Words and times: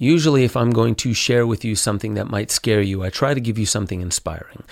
Usually, 0.00 0.44
if 0.44 0.56
I'm 0.56 0.70
going 0.70 0.94
to 0.96 1.12
share 1.12 1.46
with 1.46 1.62
you 1.62 1.76
something 1.76 2.14
that 2.14 2.30
might 2.30 2.50
scare 2.50 2.80
you, 2.80 3.04
I 3.04 3.10
try 3.10 3.34
to 3.34 3.40
give 3.40 3.58
you 3.58 3.66
something 3.66 4.00
inspiring. 4.00 4.64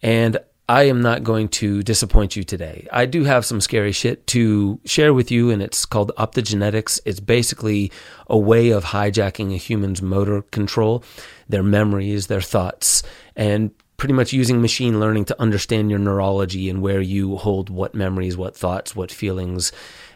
And 0.00 0.38
I 0.68 0.84
am 0.84 1.02
not 1.02 1.24
going 1.24 1.48
to 1.48 1.82
disappoint 1.82 2.36
you 2.36 2.44
today. 2.44 2.86
I 2.92 3.04
do 3.06 3.24
have 3.24 3.44
some 3.44 3.60
scary 3.60 3.90
shit 3.90 4.28
to 4.28 4.78
share 4.84 5.12
with 5.12 5.32
you, 5.32 5.50
and 5.50 5.60
it's 5.60 5.84
called 5.86 6.12
optogenetics. 6.16 7.00
It's 7.04 7.18
basically 7.18 7.90
a 8.28 8.38
way 8.38 8.70
of 8.70 8.84
hijacking 8.84 9.52
a 9.52 9.56
human's 9.56 10.00
motor 10.00 10.42
control, 10.42 11.02
their 11.48 11.64
memories, 11.64 12.28
their 12.28 12.40
thoughts, 12.40 13.02
and 13.34 13.72
pretty 13.96 14.14
much 14.14 14.32
using 14.32 14.62
machine 14.62 15.00
learning 15.00 15.24
to 15.24 15.42
understand 15.42 15.90
your 15.90 15.98
neurology 15.98 16.70
and 16.70 16.80
where 16.80 17.00
you 17.00 17.36
hold 17.38 17.70
what 17.70 17.92
memories, 17.92 18.36
what 18.36 18.56
thoughts, 18.56 18.94
what 18.94 19.10
feelings, 19.10 19.72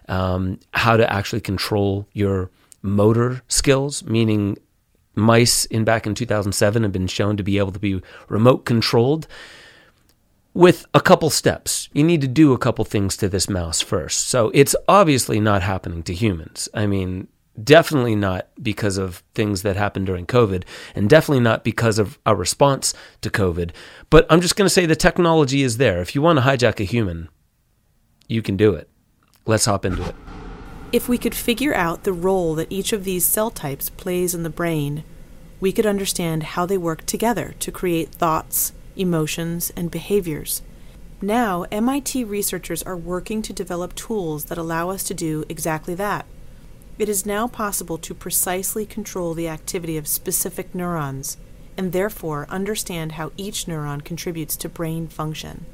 um, 0.09 0.61
how 0.75 0.96
to 0.96 1.12
actually 1.12 1.41
control 1.41 2.07
your 2.12 2.50
motor 2.82 3.42
skills, 3.48 4.04
meaning 4.04 4.56
mice 5.14 5.64
in 5.66 5.84
back 5.84 6.06
in 6.06 6.14
2007 6.14 6.82
have 6.82 6.92
been 6.92 7.06
shown 7.06 7.36
to 7.36 7.42
be 7.42 7.59
able 7.59 7.72
to 7.72 7.78
be 7.78 8.00
remote 8.28 8.64
controlled 8.64 9.27
with 10.55 10.86
a 10.95 11.00
couple 11.00 11.30
steps. 11.30 11.88
You 11.92 12.02
need 12.02 12.20
to 12.22 12.28
do 12.28 12.52
a 12.52 12.58
couple 12.58 12.84
things 12.84 13.16
to 13.19 13.28
this 13.28 13.48
mouse 13.48 13.80
first. 13.80 14.28
So 14.28 14.50
it's 14.55 14.74
obviously 14.88 15.41
not 15.41 15.62
happening 15.62 16.02
to 16.05 16.14
humans. 16.14 16.69
I 16.74 16.86
mean, 16.86 17.28
definitely 17.62 18.16
not 18.16 18.48
because 18.60 18.98
of 18.98 19.22
things 19.34 19.62
that 19.62 19.77
happened 19.77 20.06
during 20.06 20.27
COVID, 20.27 20.64
and 20.94 21.08
definitely 21.08 21.42
not 21.42 21.64
because 21.64 21.98
of 21.98 22.19
our 22.27 22.34
response 22.34 22.94
to 23.20 23.30
COVID. 23.30 23.70
But 24.08 24.27
I'm 24.30 24.41
just 24.41 24.56
going 24.56 24.66
to 24.66 24.70
say 24.70 24.86
the 24.86 24.97
technology 24.97 25.62
is 25.62 25.77
there. 25.77 26.00
If 26.00 26.14
you 26.14 26.22
want 26.22 26.38
to 26.38 26.44
hijack 26.44 26.80
a 26.80 26.84
human, 26.84 27.28
you 28.28 28.42
can 28.42 28.56
do 28.56 28.74
it. 28.74 28.88
Let's 29.47 29.64
hop 29.64 29.84
into 29.84 30.05
it. 30.05 30.14
If 30.92 31.08
we 31.08 31.18
could 31.18 31.36
figure 31.36 31.72
out 31.72 32.02
the 32.02 32.12
role 32.12 32.56
that 32.56 32.72
each 32.72 32.92
of 32.92 33.04
these 33.04 33.24
cell 33.24 33.50
types 33.50 33.90
plays 33.90 34.34
in 34.34 34.42
the 34.42 34.50
brain, 34.50 35.04
we 35.60 35.70
could 35.70 35.86
understand 35.86 36.42
how 36.42 36.66
they 36.66 36.78
work 36.78 37.06
together 37.06 37.54
to 37.60 37.70
create 37.70 38.12
thoughts, 38.12 38.72
emotions, 38.97 39.70
and 39.77 39.88
behaviors. 39.88 40.62
Now, 41.22 41.64
MIT 41.70 42.24
researchers 42.24 42.82
are 42.82 42.97
working 42.97 43.41
to 43.42 43.52
develop 43.52 43.94
tools 43.94 44.47
that 44.47 44.58
allow 44.58 44.91
us 44.91 45.05
to 45.05 45.14
do 45.14 45.44
exactly 45.48 45.94
that. 45.94 46.27
It 46.98 47.08
is 47.08 47.25
now 47.25 47.47
possible 47.47 47.98
to 47.98 48.12
precisely 48.12 48.84
control 48.84 49.32
the 49.32 49.48
activity 49.48 49.97
of 49.97 50.08
specific 50.08 50.75
neurons, 50.75 51.36
and 51.77 51.92
therefore 51.92 52.47
understand 52.48 53.12
how 53.12 53.30
each 53.36 53.66
neuron 53.66 54.04
contributes 54.04 54.56
to 54.56 54.69
brain 54.69 55.06
function. 55.06 55.66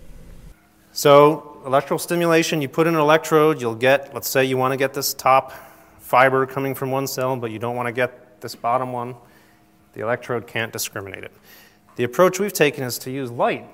So, 0.92 1.55
electrical 1.66 1.98
stimulation, 1.98 2.62
you 2.62 2.68
put 2.68 2.86
in 2.86 2.94
an 2.94 3.00
electrode, 3.00 3.60
you'll 3.60 3.74
get, 3.74 4.14
let's 4.14 4.30
say 4.30 4.44
you 4.44 4.56
want 4.56 4.72
to 4.72 4.76
get 4.76 4.94
this 4.94 5.12
top 5.12 5.52
fiber 5.98 6.46
coming 6.46 6.74
from 6.74 6.92
one 6.92 7.06
cell, 7.06 7.36
but 7.36 7.50
you 7.50 7.58
don't 7.58 7.74
want 7.74 7.88
to 7.88 7.92
get 7.92 8.40
this 8.40 8.54
bottom 8.54 8.92
one. 8.92 9.16
The 9.94 10.00
electrode 10.02 10.46
can't 10.46 10.72
discriminate 10.72 11.24
it. 11.24 11.32
The 11.96 12.04
approach 12.04 12.38
we've 12.38 12.52
taken 12.52 12.84
is 12.84 12.98
to 12.98 13.10
use 13.10 13.30
light 13.30 13.66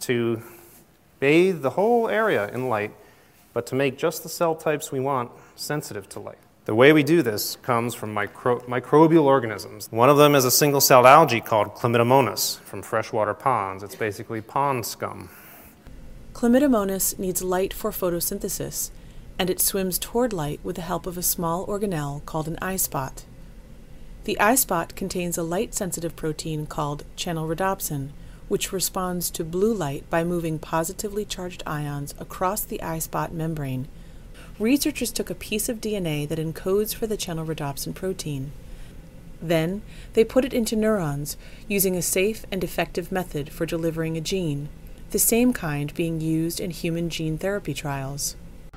to 0.00 0.42
bathe 1.20 1.60
the 1.62 1.70
whole 1.70 2.08
area 2.08 2.48
in 2.48 2.68
light, 2.68 2.92
but 3.52 3.66
to 3.66 3.74
make 3.74 3.98
just 3.98 4.22
the 4.22 4.28
cell 4.28 4.54
types 4.54 4.90
we 4.90 5.00
want 5.00 5.30
sensitive 5.54 6.08
to 6.10 6.20
light. 6.20 6.38
The 6.64 6.74
way 6.74 6.94
we 6.94 7.02
do 7.02 7.20
this 7.20 7.56
comes 7.56 7.94
from 7.94 8.14
micro- 8.14 8.60
microbial 8.60 9.24
organisms. 9.24 9.92
One 9.92 10.08
of 10.08 10.16
them 10.16 10.34
is 10.34 10.46
a 10.46 10.50
single 10.50 10.80
celled 10.80 11.04
algae 11.04 11.42
called 11.42 11.74
Chlamydomonas 11.74 12.60
from 12.60 12.80
freshwater 12.82 13.34
ponds. 13.34 13.82
It's 13.82 13.96
basically 13.96 14.40
pond 14.40 14.86
scum. 14.86 15.28
Chlamydomonas 16.34 17.16
needs 17.16 17.44
light 17.44 17.72
for 17.72 17.92
photosynthesis, 17.92 18.90
and 19.38 19.48
it 19.48 19.60
swims 19.60 20.00
toward 20.00 20.32
light 20.32 20.58
with 20.64 20.74
the 20.74 20.82
help 20.82 21.06
of 21.06 21.16
a 21.16 21.22
small 21.22 21.64
organelle 21.68 22.26
called 22.26 22.48
an 22.48 22.58
eye 22.60 22.74
spot. 22.74 23.24
The 24.24 24.38
eye 24.40 24.56
spot 24.56 24.96
contains 24.96 25.38
a 25.38 25.44
light 25.44 25.74
sensitive 25.74 26.16
protein 26.16 26.66
called 26.66 27.04
channel 27.14 27.46
rhodopsin, 27.46 28.08
which 28.48 28.72
responds 28.72 29.30
to 29.30 29.44
blue 29.44 29.72
light 29.72 30.10
by 30.10 30.24
moving 30.24 30.58
positively 30.58 31.24
charged 31.24 31.62
ions 31.68 32.16
across 32.18 32.62
the 32.62 32.82
eye 32.82 32.98
spot 32.98 33.32
membrane. 33.32 33.86
Researchers 34.58 35.12
took 35.12 35.30
a 35.30 35.36
piece 35.36 35.68
of 35.68 35.80
DNA 35.80 36.28
that 36.28 36.40
encodes 36.40 36.92
for 36.92 37.06
the 37.06 37.16
channel 37.16 37.46
rhodopsin 37.46 37.94
protein. 37.94 38.50
Then, 39.40 39.82
they 40.14 40.24
put 40.24 40.44
it 40.44 40.52
into 40.52 40.74
neurons 40.74 41.36
using 41.68 41.94
a 41.94 42.02
safe 42.02 42.44
and 42.50 42.64
effective 42.64 43.12
method 43.12 43.50
for 43.50 43.66
delivering 43.66 44.16
a 44.16 44.20
gene, 44.20 44.68
the 45.14 45.18
same 45.20 45.52
kind 45.52 45.94
being 45.94 46.20
used 46.20 46.58
in 46.58 46.72
human 46.72 47.08
gene 47.08 47.38
therapy 47.38 47.72
trials. 47.72 48.34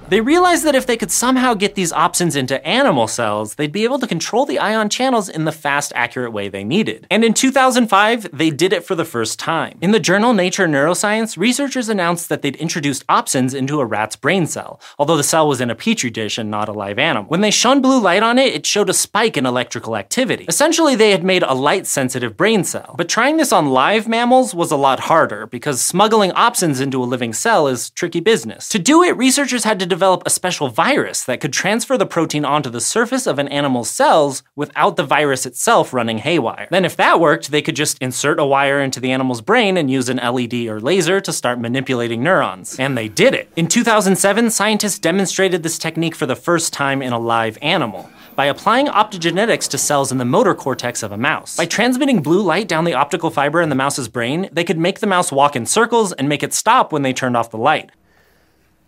They 0.10 0.22
realized 0.22 0.64
that 0.64 0.76
if 0.76 0.86
they 0.86 0.96
could 0.96 1.12
somehow 1.12 1.54
get 1.54 1.76
these 1.76 1.92
opsins 1.92 2.38
into 2.38 2.66
animal 2.66 3.10
cells, 3.10 3.56
they'd 3.56 3.74
be 3.74 3.84
able 3.84 4.00
to 4.00 4.08
control 4.08 4.46
the 4.46 4.58
ion 4.58 4.88
channels 4.88 5.28
in 5.28 5.44
the 5.44 5.52
fast, 5.52 5.92
accurate 5.96 6.32
way 6.32 6.48
they 6.48 6.64
needed. 6.64 7.06
And 7.12 7.26
in 7.26 7.34
2005, 7.34 8.30
they 8.32 8.50
did 8.50 8.72
it 8.72 8.86
for 8.86 8.96
the 8.96 9.04
first 9.04 9.38
time. 9.38 9.78
In 9.82 9.92
the 9.92 10.00
journal 10.00 10.34
Nature 10.34 10.66
Neuroscience, 10.66 11.38
researchers 11.38 11.90
announced 11.90 12.30
that 12.30 12.42
they'd 12.42 12.56
introduced 12.56 13.06
opsins 13.08 13.54
into 13.54 13.82
a 13.82 13.86
rat's 13.86 14.16
brain 14.16 14.48
cell, 14.48 14.80
although 14.98 15.18
the 15.18 15.24
cell 15.24 15.46
was 15.46 15.60
in 15.60 15.70
a 15.70 15.76
petri 15.76 16.10
dish 16.10 16.38
and 16.38 16.50
not 16.50 16.70
a 16.70 16.74
live 16.74 17.00
animal. 17.00 17.30
When 17.30 17.42
they 17.42 17.52
shone 17.52 17.82
blue 17.82 18.00
light 18.00 18.24
on 18.24 18.40
it, 18.40 18.54
it 18.54 18.66
showed 18.66 18.90
a 18.90 18.94
spike 18.94 19.36
in 19.36 19.46
electrical 19.46 19.98
activity. 19.98 20.46
Essentially, 20.48 20.96
they 20.96 21.12
had 21.12 21.26
made 21.26 21.44
a 21.44 21.54
light 21.54 21.86
sensitive 21.86 22.38
brain 22.38 22.64
cell. 22.64 22.96
But 22.98 23.10
trying 23.10 23.36
this 23.36 23.52
on 23.52 23.72
live 23.72 24.08
mammals 24.08 24.56
was 24.56 24.72
a 24.72 24.78
lot 24.78 25.02
harder, 25.02 25.48
because 25.48 25.82
smuggling 25.82 26.32
opsins 26.32 26.80
into 26.80 27.04
a 27.04 27.06
living 27.06 27.34
cell 27.34 27.68
is 27.68 27.90
tricky 27.90 28.22
business. 28.22 28.70
To 28.70 28.80
do 28.80 29.04
it, 29.04 29.18
researchers 29.18 29.66
had 29.66 29.80
to 29.80 29.86
develop 29.88 30.24
a 30.26 30.30
special 30.30 30.70
virus 30.70 31.24
that 31.24 31.40
could 31.40 31.54
transfer 31.54 31.98
the 31.98 32.06
protein 32.06 32.46
onto 32.46 32.70
the 32.70 32.82
surface 32.82 33.26
of 33.26 33.40
an 33.40 33.48
animal's 33.48 33.90
cells 33.90 34.44
without 34.56 34.96
the 34.96 35.04
virus 35.04 35.46
itself 35.46 35.94
running 35.94 36.20
haywire. 36.20 36.68
Then, 36.70 36.86
if 36.86 36.96
that 36.98 37.20
worked, 37.20 37.52
they 37.52 37.62
could 37.62 37.76
just 37.76 37.98
insert 38.02 38.40
a 38.40 38.46
wire 38.46 38.80
into 38.80 39.00
the 39.00 39.12
animal's 39.12 39.42
brain 39.42 39.78
and 39.78 39.90
use 39.90 40.10
an 40.10 40.18
LED 40.18 40.54
or 40.68 40.80
laser 40.80 41.20
to 41.22 41.34
start 41.34 41.60
manipulating 41.60 42.24
neurons. 42.24 42.80
And 42.80 42.98
they 42.98 43.08
did 43.08 43.34
it. 43.34 43.50
In 43.56 43.68
2007, 43.68 44.50
scientists 44.50 45.00
demonstrated 45.00 45.64
this 45.64 45.78
technique 45.78 46.16
for 46.16 46.26
the 46.26 46.36
first 46.36 46.74
time 46.74 47.02
in 47.02 47.14
a 47.14 47.20
live 47.20 47.58
animal 47.62 48.10
by 48.38 48.46
applying 48.46 48.86
optogenetics 48.86 49.68
to 49.68 49.78
cells 49.80 50.12
in 50.12 50.20
the 50.20 50.26
motor 50.26 50.54
cortex 50.54 51.02
of 51.02 51.12
a 51.12 51.18
mouse. 51.18 51.58
By 51.58 51.66
transmitting 51.66 52.22
blue 52.22 52.42
light 52.42 52.68
down 52.68 52.86
the 52.86 52.94
optical 52.94 53.32
fiber 53.32 53.62
in 53.62 53.70
the 53.70 53.76
mouse's 53.76 54.08
brain, 54.08 54.48
they 54.52 54.64
could 54.64 54.78
make 54.78 55.00
the 55.00 55.08
mouse 55.08 55.32
walk 55.32 55.56
in 55.56 55.66
circles 55.66 56.14
and 56.14 56.30
make 56.30 56.44
it 56.44 56.54
stop 56.54 56.94
when 56.94 57.02
they 57.02 57.14
turned 57.14 57.36
off 57.36 57.50
the 57.50 57.58
light. 57.58 57.90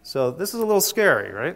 So 0.10 0.32
this 0.32 0.56
is 0.56 0.60
a 0.60 0.66
little 0.66 0.82
scary, 0.82 1.32
right? 1.32 1.56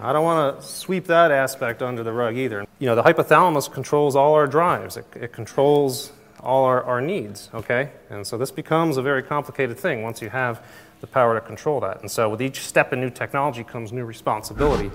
I 0.00 0.12
don't 0.12 0.24
want 0.24 0.58
to 0.60 0.66
sweep 0.66 1.04
that 1.04 1.30
aspect 1.30 1.80
under 1.80 2.02
the 2.02 2.12
rug 2.12 2.36
either. 2.36 2.66
You 2.80 2.86
know, 2.86 2.96
the 2.96 3.04
hypothalamus 3.04 3.72
controls 3.72 4.16
all 4.16 4.34
our 4.34 4.48
drives. 4.48 4.96
It, 4.96 5.06
it 5.14 5.32
controls 5.32 6.10
all 6.40 6.64
our, 6.64 6.82
our 6.82 7.00
needs, 7.00 7.50
okay? 7.54 7.92
And 8.10 8.26
so 8.26 8.36
this 8.36 8.50
becomes 8.50 8.96
a 8.96 9.02
very 9.02 9.22
complicated 9.22 9.78
thing 9.78 10.02
once 10.02 10.20
you 10.20 10.28
have 10.28 10.60
the 11.00 11.06
power 11.06 11.38
to 11.38 11.46
control 11.46 11.78
that. 11.82 12.00
And 12.00 12.10
so 12.10 12.28
with 12.28 12.42
each 12.42 12.58
step 12.58 12.92
in 12.92 13.00
new 13.00 13.10
technology 13.10 13.62
comes 13.62 13.92
new 13.92 14.04
responsibility. 14.04 14.90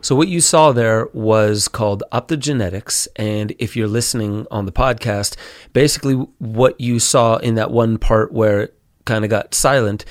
So, 0.00 0.14
what 0.14 0.28
you 0.28 0.40
saw 0.40 0.70
there 0.70 1.08
was 1.12 1.66
called 1.66 2.04
optogenetics. 2.12 3.08
And 3.16 3.52
if 3.58 3.76
you're 3.76 3.88
listening 3.88 4.46
on 4.48 4.64
the 4.64 4.72
podcast, 4.72 5.36
basically 5.72 6.14
what 6.38 6.80
you 6.80 7.00
saw 7.00 7.36
in 7.38 7.56
that 7.56 7.72
one 7.72 7.98
part 7.98 8.32
where 8.32 8.60
it 8.62 8.77
kind 9.08 9.24
of 9.24 9.30
got 9.30 9.54
silent, 9.54 10.04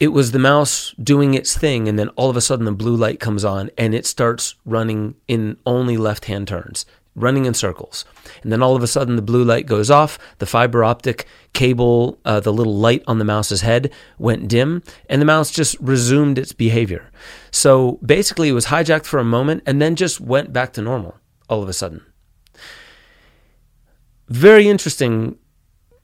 it 0.00 0.08
was 0.08 0.32
the 0.32 0.38
mouse 0.38 0.94
doing 1.02 1.34
its 1.34 1.56
thing. 1.56 1.88
And 1.88 1.98
then 1.98 2.08
all 2.10 2.30
of 2.30 2.36
a 2.36 2.40
sudden, 2.40 2.64
the 2.64 2.72
blue 2.72 2.96
light 2.96 3.20
comes 3.20 3.44
on 3.44 3.70
and 3.76 3.94
it 3.94 4.06
starts 4.06 4.54
running 4.64 5.16
in 5.28 5.58
only 5.66 5.96
left 5.96 6.24
hand 6.24 6.48
turns, 6.48 6.86
running 7.14 7.44
in 7.44 7.54
circles. 7.54 8.04
And 8.42 8.50
then 8.50 8.62
all 8.62 8.74
of 8.74 8.82
a 8.82 8.86
sudden, 8.86 9.16
the 9.16 9.22
blue 9.22 9.44
light 9.44 9.66
goes 9.66 9.90
off, 9.90 10.18
the 10.38 10.46
fiber 10.46 10.82
optic 10.82 11.26
cable, 11.52 12.18
uh, 12.24 12.40
the 12.40 12.52
little 12.52 12.76
light 12.76 13.02
on 13.06 13.18
the 13.18 13.24
mouse's 13.24 13.60
head 13.60 13.92
went 14.18 14.48
dim, 14.48 14.82
and 15.08 15.20
the 15.20 15.26
mouse 15.26 15.50
just 15.50 15.78
resumed 15.78 16.38
its 16.38 16.52
behavior. 16.52 17.10
So 17.50 17.98
basically, 18.04 18.48
it 18.48 18.52
was 18.52 18.66
hijacked 18.66 19.06
for 19.06 19.18
a 19.18 19.24
moment 19.24 19.62
and 19.66 19.82
then 19.82 19.94
just 19.96 20.20
went 20.20 20.52
back 20.52 20.72
to 20.72 20.82
normal 20.82 21.16
all 21.48 21.62
of 21.62 21.68
a 21.68 21.72
sudden. 21.72 22.00
Very 24.28 24.68
interesting. 24.68 25.36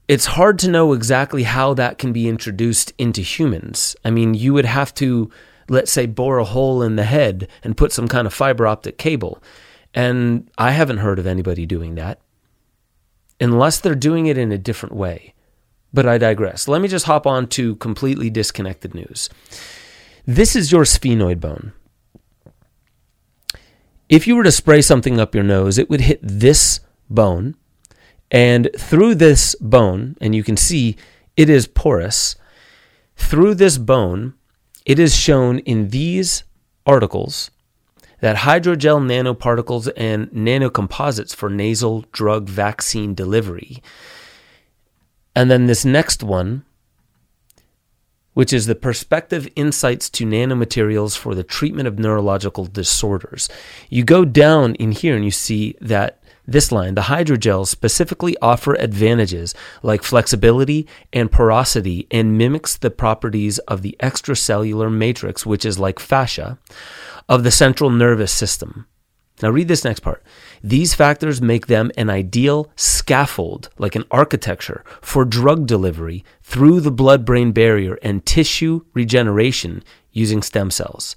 It's 0.09 0.25
hard 0.25 0.57
to 0.59 0.71
know 0.71 0.93
exactly 0.93 1.43
how 1.43 1.75
that 1.75 1.99
can 1.99 2.11
be 2.11 2.27
introduced 2.27 2.93
into 2.97 3.21
humans. 3.21 3.95
I 4.03 4.09
mean, 4.09 4.33
you 4.33 4.55
would 4.55 4.65
have 4.65 4.91
to, 4.95 5.29
let's 5.69 5.91
say, 5.91 6.07
bore 6.07 6.39
a 6.39 6.45
hole 6.45 6.81
in 6.81 6.95
the 6.95 7.03
head 7.03 7.47
and 7.63 7.77
put 7.77 7.91
some 7.91 8.07
kind 8.07 8.25
of 8.25 8.33
fiber 8.33 8.65
optic 8.65 8.97
cable. 8.97 9.39
And 9.93 10.49
I 10.57 10.71
haven't 10.71 10.97
heard 10.97 11.19
of 11.19 11.27
anybody 11.27 11.67
doing 11.67 11.93
that 11.95 12.19
unless 13.39 13.79
they're 13.79 13.93
doing 13.93 14.25
it 14.25 14.35
in 14.35 14.51
a 14.51 14.57
different 14.57 14.95
way. 14.95 15.35
But 15.93 16.07
I 16.07 16.17
digress. 16.17 16.67
Let 16.67 16.81
me 16.81 16.87
just 16.87 17.05
hop 17.05 17.27
on 17.27 17.45
to 17.49 17.75
completely 17.75 18.31
disconnected 18.31 18.95
news. 18.95 19.29
This 20.25 20.55
is 20.55 20.71
your 20.71 20.85
sphenoid 20.85 21.39
bone. 21.39 21.73
If 24.09 24.25
you 24.25 24.35
were 24.35 24.43
to 24.43 24.51
spray 24.51 24.81
something 24.81 25.19
up 25.19 25.35
your 25.35 25.43
nose, 25.43 25.77
it 25.77 25.87
would 25.87 26.01
hit 26.01 26.19
this 26.23 26.79
bone, 27.11 27.55
and 28.31 28.69
through 28.77 29.15
this 29.15 29.55
bone, 29.55 30.15
and 30.21 30.35
you 30.35 30.43
can 30.43 30.57
see 30.57 30.95
it 31.35 31.49
is 31.49 31.67
porous, 31.67 32.35
through 33.15 33.55
this 33.55 33.77
bone, 33.77 34.33
it 34.85 34.99
is 34.99 35.15
shown 35.15 35.59
in 35.59 35.89
these 35.89 36.43
articles 36.85 37.51
that 38.21 38.37
hydrogel 38.37 38.99
nanoparticles 39.01 39.91
and 39.95 40.29
nanocomposites 40.31 41.35
for 41.35 41.49
nasal 41.49 42.05
drug 42.11 42.49
vaccine 42.49 43.13
delivery. 43.13 43.81
And 45.35 45.49
then 45.49 45.67
this 45.67 45.85
next 45.85 46.23
one, 46.23 46.65
which 48.33 48.51
is 48.53 48.65
the 48.65 48.75
perspective 48.75 49.47
insights 49.55 50.09
to 50.09 50.25
nanomaterials 50.25 51.17
for 51.17 51.35
the 51.35 51.43
treatment 51.43 51.87
of 51.87 51.99
neurological 51.99 52.65
disorders. 52.65 53.49
You 53.89 54.03
go 54.03 54.25
down 54.25 54.75
in 54.75 54.91
here 54.91 55.15
and 55.15 55.25
you 55.25 55.31
see 55.31 55.75
that 55.81 56.18
this 56.51 56.71
line, 56.71 56.95
the 56.95 57.03
hydrogels 57.03 57.67
specifically 57.67 58.35
offer 58.41 58.73
advantages 58.75 59.53
like 59.83 60.03
flexibility 60.03 60.87
and 61.13 61.31
porosity 61.31 62.07
and 62.11 62.37
mimics 62.37 62.77
the 62.77 62.91
properties 62.91 63.59
of 63.59 63.81
the 63.81 63.95
extracellular 63.99 64.91
matrix, 64.91 65.45
which 65.45 65.65
is 65.65 65.79
like 65.79 65.99
fascia, 65.99 66.57
of 67.27 67.43
the 67.43 67.51
central 67.51 67.89
nervous 67.89 68.31
system. 68.31 68.85
Now, 69.41 69.49
read 69.49 69.69
this 69.69 69.85
next 69.85 70.01
part. 70.01 70.21
These 70.61 70.93
factors 70.93 71.41
make 71.41 71.67
them 71.67 71.91
an 71.95 72.09
ideal 72.09 72.69
scaffold, 72.75 73.69
like 73.77 73.95
an 73.95 74.03
architecture, 74.11 74.83
for 75.01 75.23
drug 75.23 75.65
delivery 75.65 76.25
through 76.43 76.81
the 76.81 76.91
blood 76.91 77.23
brain 77.23 77.53
barrier 77.53 77.97
and 78.01 78.25
tissue 78.25 78.81
regeneration 78.93 79.81
using 80.11 80.41
stem 80.41 80.71
cells. 80.71 81.15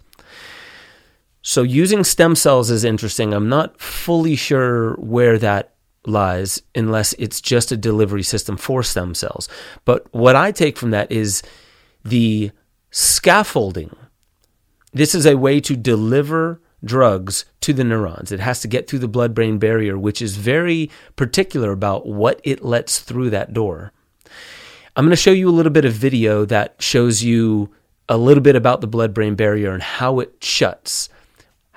So 1.42 1.62
using 1.62 2.04
stem 2.04 2.36
cells 2.36 2.70
is 2.70 2.84
interesting. 2.84 3.34
I'm 3.34 3.48
not 3.48 3.80
fully 3.80 4.36
sure 4.36 4.94
where 4.94 5.38
that 5.38 5.74
lies 6.06 6.62
unless 6.74 7.12
it's 7.14 7.40
just 7.40 7.72
a 7.72 7.76
delivery 7.76 8.22
system 8.22 8.56
for 8.56 8.82
stem 8.82 9.14
cells. 9.14 9.48
But 9.84 10.12
what 10.14 10.36
I 10.36 10.52
take 10.52 10.76
from 10.76 10.90
that 10.92 11.10
is 11.10 11.42
the 12.04 12.52
scaffolding. 12.90 13.94
This 14.92 15.14
is 15.14 15.26
a 15.26 15.38
way 15.38 15.60
to 15.60 15.76
deliver 15.76 16.60
drugs 16.84 17.44
to 17.60 17.72
the 17.72 17.84
neurons. 17.84 18.32
It 18.32 18.40
has 18.40 18.60
to 18.60 18.68
get 18.68 18.88
through 18.88 18.98
the 19.00 19.08
blood 19.08 19.34
brain 19.34 19.58
barrier, 19.58 19.98
which 19.98 20.20
is 20.20 20.36
very 20.36 20.90
particular 21.16 21.72
about 21.72 22.06
what 22.06 22.40
it 22.44 22.64
lets 22.64 23.00
through 23.00 23.30
that 23.30 23.52
door. 23.52 23.92
I'm 24.94 25.04
going 25.04 25.10
to 25.10 25.16
show 25.16 25.30
you 25.30 25.48
a 25.48 25.50
little 25.50 25.72
bit 25.72 25.84
of 25.84 25.92
video 25.92 26.44
that 26.44 26.76
shows 26.80 27.22
you 27.22 27.72
a 28.08 28.18
little 28.18 28.42
bit 28.42 28.56
about 28.56 28.80
the 28.80 28.86
blood 28.86 29.14
brain 29.14 29.34
barrier 29.34 29.72
and 29.72 29.82
how 29.82 30.20
it 30.20 30.34
shuts 30.42 31.08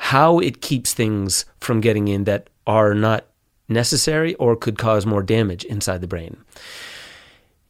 how 0.06 0.38
it 0.38 0.62
keeps 0.62 0.94
things 0.94 1.46
from 1.60 1.82
getting 1.82 2.08
in 2.08 2.26
that 2.26 2.48
are 2.68 2.94
not 2.94 3.26
necessary 3.68 4.36
or 4.36 4.56
could 4.56 4.78
cause 4.78 5.04
more 5.04 5.24
damage 5.24 5.64
inside 5.64 6.00
the 6.00 6.08
brain. 6.08 6.38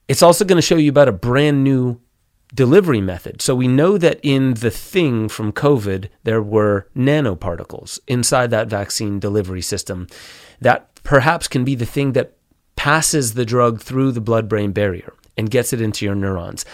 It's 0.10 0.22
also 0.22 0.44
going 0.44 0.58
to 0.58 0.62
show 0.62 0.76
you 0.76 0.90
about 0.90 1.08
a 1.08 1.14
brand 1.14 1.64
new 1.64 2.02
delivery 2.54 3.00
method. 3.00 3.42
So 3.42 3.56
we 3.56 3.70
know 3.70 3.98
that 3.98 4.20
in 4.22 4.56
the 4.56 4.70
thing 4.70 5.30
from 5.30 5.54
COVID, 5.54 6.10
there 6.26 6.42
were 6.42 6.90
nanoparticles 6.94 8.00
inside 8.06 8.50
that 8.52 8.68
vaccine 8.68 9.18
delivery 9.18 9.62
system 9.62 10.08
that 10.60 10.94
perhaps 11.04 11.48
can 11.48 11.64
be 11.64 11.76
the 11.76 11.86
thing 11.86 12.12
that 12.14 12.34
passes 12.76 13.36
the 13.36 13.46
drug 13.46 13.80
through 13.80 14.12
the 14.12 14.20
blood 14.20 14.50
brain 14.50 14.74
barrier 14.74 15.14
and 15.38 15.50
gets 15.50 15.72
it 15.72 15.80
into 15.80 16.04
your 16.04 16.16
neurons. 16.16 16.66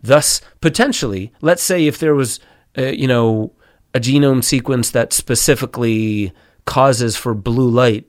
Thus, 0.00 0.40
potentially, 0.60 1.32
let's 1.40 1.64
say 1.64 1.88
if 1.88 1.98
there 1.98 2.14
was, 2.14 2.38
uh, 2.78 2.82
you 2.82 3.08
know, 3.08 3.52
a 3.94 4.00
genome 4.00 4.44
sequence 4.44 4.90
that 4.90 5.12
specifically 5.12 6.32
causes 6.64 7.16
for 7.16 7.34
blue 7.34 7.68
light 7.68 8.06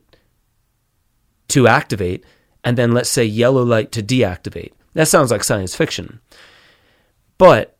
to 1.50 1.68
activate, 1.68 2.24
and 2.64 2.78
then 2.78 2.92
let's 2.92 3.10
say 3.10 3.26
yellow 3.26 3.64
light 3.64 3.92
to 3.92 4.04
deactivate. 4.04 4.72
That 4.94 5.08
sounds 5.08 5.32
like 5.32 5.44
science 5.44 5.76
fiction. 5.76 6.20
But 7.38 7.78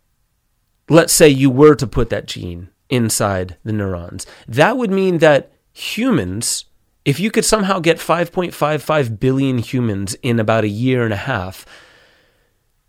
let's 0.90 1.14
say 1.14 1.30
you 1.30 1.50
were 1.50 1.76
to 1.76 1.88
put 1.88 2.10
that 2.10 2.28
gene 2.28 2.70
inside 2.90 3.58
the 3.64 3.72
neurons. 3.72 4.26
That 4.48 4.78
would 4.78 4.92
mean 4.92 5.20
that 5.20 5.52
humans, 5.72 6.66
if 7.06 7.20
you 7.20 7.32
could 7.32 7.46
somehow 7.46 7.80
get 7.80 7.98
5.55 7.98 9.20
billion 9.20 9.58
humans 9.60 10.16
in 10.16 10.40
about 10.40 10.64
a 10.64 10.70
year 10.70 11.04
and 11.04 11.14
a 11.14 11.18
half 11.18 11.66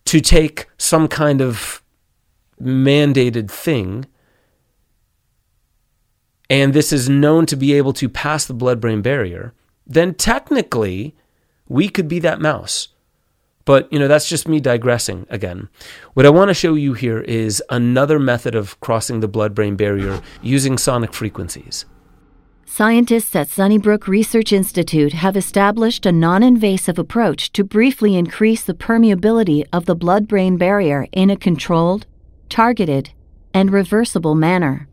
to 0.07 0.21
take 0.21 0.69
some 0.77 1.09
kind 1.09 1.41
of 1.41 1.83
mandated 2.61 3.51
thing 3.51 4.07
and 6.53 6.75
this 6.75 6.93
is 6.93 7.09
known 7.09 7.47
to 7.47 7.57
be 7.57 7.73
able 7.73 7.95
to 7.95 8.11
pass 8.11 8.45
the 8.45 8.53
blood 8.53 8.79
brain 8.79 9.01
barrier, 9.01 9.55
then 9.87 10.13
technically 10.13 11.17
we 11.67 11.89
could 11.89 12.09
be 12.09 12.19
that 12.19 12.43
mouse. 12.43 12.89
But, 13.65 13.91
you 13.91 13.99
know, 13.99 14.07
that's 14.07 14.29
just 14.29 14.47
me 14.47 14.61
digressing 14.61 15.25
again. 15.31 15.71
What 16.13 16.27
I 16.27 16.29
want 16.29 16.51
to 16.51 16.55
show 16.55 16.75
you 16.75 16.93
here 16.93 17.21
is 17.21 17.63
another 17.71 18.19
method 18.19 18.55
of 18.55 18.79
crossing 18.81 19.21
the 19.21 19.29
blood 19.29 19.55
brain 19.55 19.77
barrier 19.77 20.21
using 20.43 20.77
sonic 20.77 21.15
frequencies. 21.15 21.87
Scientists 22.67 23.35
at 23.35 23.49
Sunnybrook 23.49 24.07
Research 24.07 24.53
Institute 24.53 25.15
have 25.15 25.39
established 25.39 26.05
a 26.05 26.13
non 26.13 26.43
invasive 26.43 26.99
approach 26.99 27.51
to 27.53 27.65
briefly 27.65 28.15
increase 28.15 28.63
the 28.63 28.75
permeability 28.75 29.65
of 29.73 29.87
the 29.87 29.95
blood 29.95 30.29
brain 30.29 30.59
barrier 30.59 31.07
in 31.13 31.31
a 31.31 31.37
controlled, 31.37 32.05
targeted, 32.51 33.13
and 33.55 33.73
reversible 33.73 34.35
manner. 34.35 34.87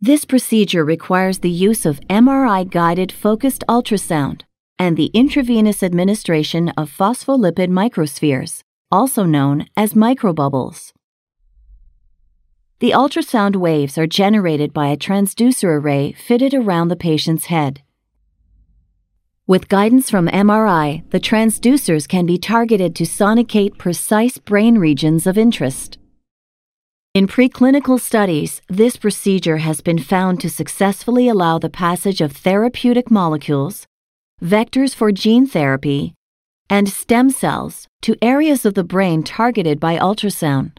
This 0.00 0.24
procedure 0.24 0.84
requires 0.84 1.40
the 1.40 1.50
use 1.50 1.84
of 1.84 1.98
MRI 2.02 2.70
guided 2.70 3.10
focused 3.10 3.64
ultrasound 3.68 4.42
and 4.78 4.96
the 4.96 5.10
intravenous 5.12 5.82
administration 5.82 6.68
of 6.76 6.88
phospholipid 6.88 7.68
microspheres, 7.68 8.62
also 8.92 9.24
known 9.24 9.66
as 9.76 9.94
microbubbles. 9.94 10.92
The 12.78 12.92
ultrasound 12.92 13.56
waves 13.56 13.98
are 13.98 14.06
generated 14.06 14.72
by 14.72 14.86
a 14.86 14.96
transducer 14.96 15.80
array 15.80 16.12
fitted 16.12 16.54
around 16.54 16.88
the 16.88 16.96
patient's 16.96 17.46
head. 17.46 17.82
With 19.48 19.68
guidance 19.68 20.10
from 20.10 20.28
MRI, 20.28 21.10
the 21.10 21.18
transducers 21.18 22.06
can 22.06 22.24
be 22.24 22.38
targeted 22.38 22.94
to 22.94 23.02
sonicate 23.02 23.78
precise 23.78 24.38
brain 24.38 24.78
regions 24.78 25.26
of 25.26 25.36
interest. 25.36 25.98
In 27.14 27.26
preclinical 27.26 27.98
studies, 27.98 28.60
this 28.68 28.96
procedure 28.96 29.56
has 29.56 29.80
been 29.80 29.98
found 29.98 30.40
to 30.40 30.50
successfully 30.50 31.26
allow 31.26 31.58
the 31.58 31.70
passage 31.70 32.20
of 32.20 32.32
therapeutic 32.32 33.10
molecules, 33.10 33.86
vectors 34.42 34.94
for 34.94 35.10
gene 35.10 35.46
therapy, 35.46 36.14
and 36.68 36.88
stem 36.88 37.30
cells 37.30 37.88
to 38.02 38.14
areas 38.20 38.66
of 38.66 38.74
the 38.74 38.84
brain 38.84 39.22
targeted 39.22 39.80
by 39.80 39.98
ultrasound. 39.98 40.72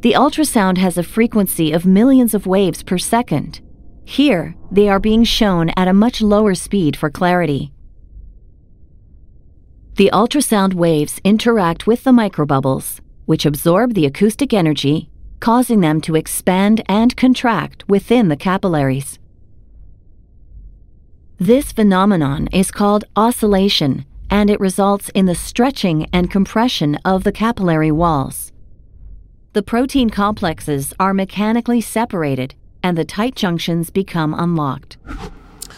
The 0.00 0.14
ultrasound 0.14 0.78
has 0.78 0.98
a 0.98 1.04
frequency 1.04 1.70
of 1.70 1.86
millions 1.86 2.34
of 2.34 2.46
waves 2.46 2.82
per 2.82 2.98
second. 2.98 3.60
Here, 4.04 4.56
they 4.72 4.88
are 4.88 4.98
being 4.98 5.22
shown 5.22 5.70
at 5.76 5.86
a 5.86 5.94
much 5.94 6.20
lower 6.20 6.56
speed 6.56 6.96
for 6.96 7.10
clarity. 7.10 7.72
The 9.94 10.10
ultrasound 10.12 10.74
waves 10.74 11.20
interact 11.22 11.86
with 11.86 12.02
the 12.02 12.10
microbubbles, 12.10 12.98
which 13.24 13.46
absorb 13.46 13.94
the 13.94 14.06
acoustic 14.06 14.52
energy 14.52 15.08
causing 15.42 15.80
them 15.80 16.00
to 16.00 16.14
expand 16.14 16.84
and 16.86 17.16
contract 17.16 17.82
within 17.88 18.28
the 18.28 18.36
capillaries. 18.36 19.18
This 21.36 21.72
phenomenon 21.72 22.46
is 22.52 22.70
called 22.70 23.04
oscillation, 23.16 24.06
and 24.30 24.48
it 24.48 24.60
results 24.60 25.08
in 25.08 25.26
the 25.26 25.34
stretching 25.34 26.06
and 26.12 26.30
compression 26.30 26.94
of 27.04 27.24
the 27.24 27.32
capillary 27.32 27.90
walls. 27.90 28.52
The 29.52 29.64
protein 29.64 30.10
complexes 30.10 30.94
are 31.00 31.12
mechanically 31.12 31.80
separated, 31.80 32.54
and 32.80 32.96
the 32.96 33.04
tight 33.04 33.34
junctions 33.34 33.90
become 33.90 34.34
unlocked. 34.34 34.96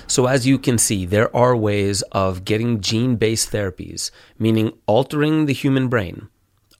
So, 0.07 0.27
as 0.27 0.47
you 0.47 0.59
can 0.59 0.77
see, 0.77 1.07
there 1.07 1.35
are 1.35 1.57
ways 1.57 2.03
of 2.13 2.45
getting 2.45 2.83
gene 2.83 3.17
based 3.17 3.51
therapies, 3.51 4.11
meaning 4.39 4.75
altering 4.87 5.47
the 5.47 5.55
human 5.55 5.89
brain, 5.89 6.29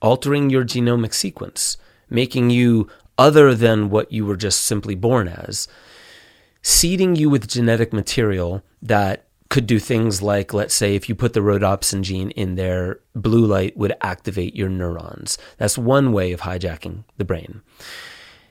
altering 0.03 0.51
your 0.51 0.63
genomic 0.63 1.15
sequence, 1.15 1.77
making 2.09 2.49
you 2.49 2.89
other 3.17 3.55
than 3.55 3.89
what 3.89 4.11
you 4.11 4.25
were 4.25 4.37
just 4.37 4.61
simply 4.61 4.95
born 4.95 5.27
as, 5.27 5.67
seeding 6.61 7.15
you 7.15 7.29
with 7.29 7.47
genetic 7.47 7.93
material 7.93 8.63
that 8.81 9.27
could 9.49 9.67
do 9.67 9.79
things 9.79 10.21
like, 10.21 10.53
let's 10.53 10.73
say, 10.73 10.95
if 10.95 11.07
you 11.07 11.15
put 11.15 11.33
the 11.33 11.39
rhodopsin 11.39 12.01
gene 12.01 12.31
in 12.31 12.55
there, 12.55 12.99
blue 13.13 13.45
light 13.45 13.77
would 13.77 13.95
activate 14.01 14.55
your 14.55 14.69
neurons. 14.69 15.37
That's 15.57 15.77
one 15.77 16.11
way 16.11 16.31
of 16.31 16.41
hijacking 16.41 17.03
the 17.17 17.25
brain. 17.25 17.61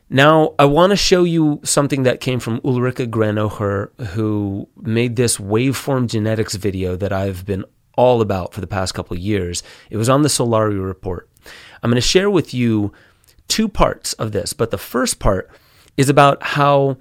Now, 0.08 0.54
I 0.58 0.66
want 0.66 0.90
to 0.90 0.96
show 0.96 1.24
you 1.24 1.60
something 1.64 2.04
that 2.04 2.20
came 2.20 2.38
from 2.38 2.60
Ulrike 2.60 3.10
Granögger, 3.10 3.90
who 4.08 4.68
made 4.80 5.16
this 5.16 5.38
waveform 5.38 6.08
genetics 6.08 6.54
video 6.54 6.94
that 6.96 7.12
I've 7.12 7.44
been 7.44 7.64
all 7.96 8.20
about 8.20 8.54
for 8.54 8.60
the 8.60 8.66
past 8.66 8.94
couple 8.94 9.16
years. 9.16 9.62
It 9.90 9.96
was 9.96 10.08
on 10.08 10.22
the 10.22 10.28
Solari 10.28 10.84
report. 10.84 11.28
I'm 11.82 11.90
going 11.90 12.00
to 12.00 12.06
share 12.06 12.30
with 12.30 12.54
you 12.54 12.92
two 13.48 13.68
parts 13.68 14.12
of 14.14 14.32
this, 14.32 14.52
but 14.52 14.70
the 14.70 14.78
first 14.78 15.18
part 15.18 15.50
is 15.96 16.08
about 16.08 16.42
how 16.42 16.96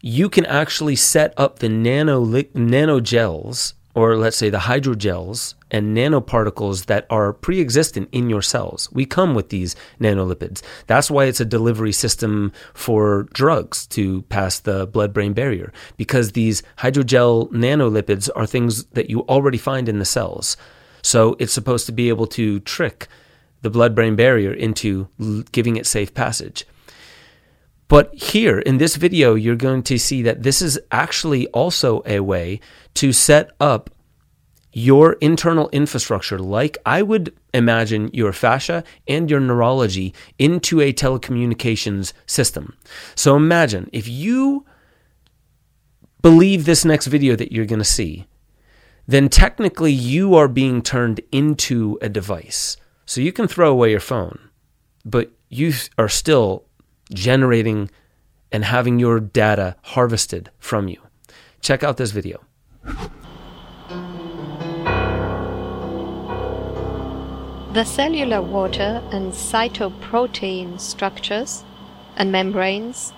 you 0.00 0.28
can 0.28 0.46
actually 0.46 0.96
set 0.96 1.34
up 1.36 1.58
the 1.58 1.68
nano 1.68 2.24
nanogels 2.24 3.74
or 3.96 4.14
let's 4.18 4.36
say 4.36 4.50
the 4.50 4.58
hydrogels 4.58 5.54
and 5.70 5.96
nanoparticles 5.96 6.84
that 6.84 7.06
are 7.08 7.32
pre 7.32 7.60
existent 7.60 8.10
in 8.12 8.28
your 8.28 8.42
cells. 8.42 8.90
We 8.92 9.06
come 9.06 9.34
with 9.34 9.48
these 9.48 9.74
nanolipids. 9.98 10.60
That's 10.86 11.10
why 11.10 11.24
it's 11.24 11.40
a 11.40 11.46
delivery 11.46 11.92
system 11.92 12.52
for 12.74 13.22
drugs 13.32 13.86
to 13.88 14.22
pass 14.22 14.60
the 14.60 14.86
blood 14.86 15.14
brain 15.14 15.32
barrier, 15.32 15.72
because 15.96 16.32
these 16.32 16.62
hydrogel 16.78 17.50
nanolipids 17.52 18.28
are 18.36 18.46
things 18.46 18.84
that 18.92 19.08
you 19.08 19.22
already 19.22 19.58
find 19.58 19.88
in 19.88 19.98
the 19.98 20.04
cells. 20.04 20.58
So 21.00 21.34
it's 21.38 21.54
supposed 21.54 21.86
to 21.86 21.92
be 21.92 22.10
able 22.10 22.26
to 22.28 22.60
trick 22.60 23.08
the 23.66 23.70
blood 23.78 23.96
brain 23.96 24.14
barrier 24.14 24.52
into 24.52 25.08
giving 25.50 25.74
it 25.74 25.86
safe 25.86 26.14
passage. 26.14 26.64
But 27.88 28.14
here 28.14 28.60
in 28.60 28.78
this 28.78 28.94
video, 28.94 29.34
you're 29.34 29.56
going 29.56 29.82
to 29.84 29.98
see 29.98 30.22
that 30.22 30.44
this 30.44 30.62
is 30.62 30.78
actually 30.92 31.48
also 31.48 32.00
a 32.06 32.20
way 32.20 32.60
to 32.94 33.12
set 33.12 33.50
up 33.58 33.90
your 34.72 35.14
internal 35.14 35.68
infrastructure, 35.70 36.38
like 36.38 36.78
I 36.86 37.02
would 37.02 37.34
imagine 37.52 38.08
your 38.12 38.32
fascia 38.32 38.84
and 39.08 39.28
your 39.28 39.40
neurology, 39.40 40.14
into 40.38 40.80
a 40.80 40.92
telecommunications 40.92 42.12
system. 42.24 42.76
So 43.16 43.34
imagine 43.34 43.90
if 43.92 44.06
you 44.06 44.64
believe 46.22 46.66
this 46.66 46.84
next 46.84 47.06
video 47.08 47.34
that 47.34 47.50
you're 47.50 47.66
going 47.66 47.80
to 47.80 47.84
see, 47.84 48.26
then 49.08 49.28
technically 49.28 49.92
you 49.92 50.36
are 50.36 50.46
being 50.46 50.82
turned 50.82 51.20
into 51.32 51.98
a 52.00 52.08
device. 52.08 52.76
So 53.06 53.20
you 53.20 53.32
can 53.32 53.46
throw 53.46 53.70
away 53.70 53.92
your 53.92 54.00
phone, 54.00 54.38
but 55.04 55.30
you 55.48 55.72
are 55.96 56.08
still 56.08 56.64
generating 57.14 57.88
and 58.50 58.64
having 58.64 58.98
your 58.98 59.20
data 59.20 59.76
harvested 59.82 60.50
from 60.58 60.88
you. 60.88 61.00
Check 61.60 61.84
out 61.84 61.96
this 61.96 62.10
video. 62.10 62.42
The 67.72 67.84
cellular 67.84 68.42
water 68.42 69.02
and 69.12 69.32
cytoprotein 69.32 70.80
structures 70.80 71.62
and 72.16 72.32
membranes 72.32 73.12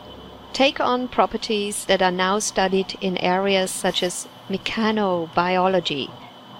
take 0.52 0.80
on 0.80 1.08
properties 1.08 1.84
that 1.84 2.02
are 2.02 2.10
now 2.10 2.40
studied 2.40 2.96
in 3.00 3.16
areas 3.18 3.70
such 3.70 4.02
as 4.02 4.26
mechanobiology 4.48 6.10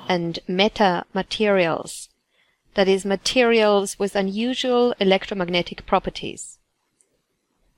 and 0.08 0.38
metamaterials, 0.49 2.08
that 2.78 2.87
is, 2.87 3.04
materials 3.04 3.99
with 3.99 4.14
unusual 4.14 4.94
electromagnetic 5.00 5.85
properties. 5.85 6.58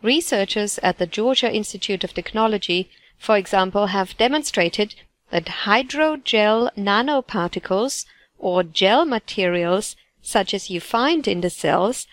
Researchers 0.03 0.79
at 0.83 0.99
the 0.99 1.07
Georgia 1.07 1.51
Institute 1.51 2.05
of 2.05 2.13
Technology, 2.13 2.91
for 3.17 3.39
example, 3.39 3.87
have 3.87 4.19
demonstrated 4.19 4.95
that 5.31 5.65
hydrogel 5.65 6.69
nanoparticles 6.77 8.05
or 8.39 8.63
gel 8.63 9.07
materials 9.07 9.97
such 10.21 10.53
as 10.53 10.69
you 10.69 10.81
find 10.81 11.27
in 11.27 11.41
the 11.41 11.49
cells 11.49 12.07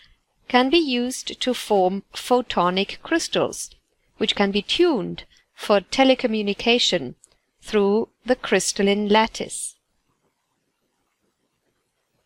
can 0.48 0.70
be 0.70 0.78
used 0.78 1.38
to 1.42 1.52
form 1.52 2.04
photonic 2.14 3.02
crystals, 3.02 3.68
which 4.16 4.34
can 4.34 4.50
be 4.50 4.62
tuned 4.62 5.24
for 5.54 5.82
telecommunication 5.82 7.16
through 7.60 8.08
the 8.24 8.36
crystalline 8.36 9.10
lattice. 9.10 9.74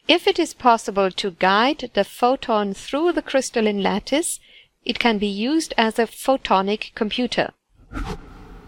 If 0.09 0.26
it 0.26 0.38
is 0.38 0.52
possible 0.52 1.11
to 1.12 1.30
guide 1.32 1.90
the 1.94 2.04
photon 2.04 2.75
through 2.75 3.12
the 3.12 3.23
crystalline 3.23 3.82
lattice, 3.82 4.40
it 4.85 4.99
can 4.99 5.18
be 5.18 5.28
used 5.28 5.73
as 5.78 5.99
a 5.99 6.06
photonic 6.06 6.94
computer. 6.94 7.50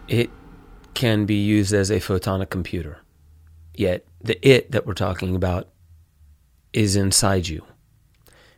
It 0.06 0.30
can 0.94 1.26
be 1.26 1.34
used 1.34 1.74
as 1.74 1.90
a 1.90 1.98
photonic 1.98 2.50
computer. 2.50 2.98
Yet, 3.74 4.06
the 4.20 4.38
it 4.48 4.70
that 4.70 4.86
we're 4.86 4.94
talking 4.94 5.34
about 5.34 5.68
is 6.72 6.94
inside 6.94 7.48
you, 7.48 7.64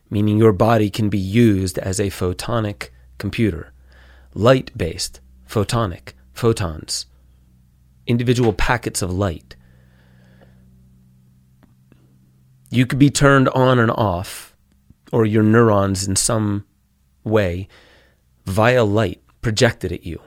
meaning 0.09 0.37
your 0.37 0.53
body 0.53 0.89
can 0.91 1.09
be 1.09 1.17
used 1.17 1.79
as 1.79 1.99
a 1.99 2.11
photonic 2.11 2.89
computer, 3.17 3.73
light 4.35 4.77
based, 4.77 5.19
photonic, 5.49 6.13
photons, 6.33 7.07
individual 8.05 8.53
packets 8.53 9.01
of 9.01 9.11
light. 9.11 9.55
You 12.69 12.85
could 12.85 12.99
be 12.99 13.09
turned 13.09 13.49
on 13.49 13.79
and 13.79 13.91
off, 13.91 14.55
or 15.11 15.25
your 15.25 15.43
neurons 15.43 16.07
in 16.07 16.15
some 16.15 16.65
way, 17.23 17.67
via 18.45 18.83
light 18.83 19.21
projected 19.41 19.91
at 19.91 20.05
you. 20.05 20.21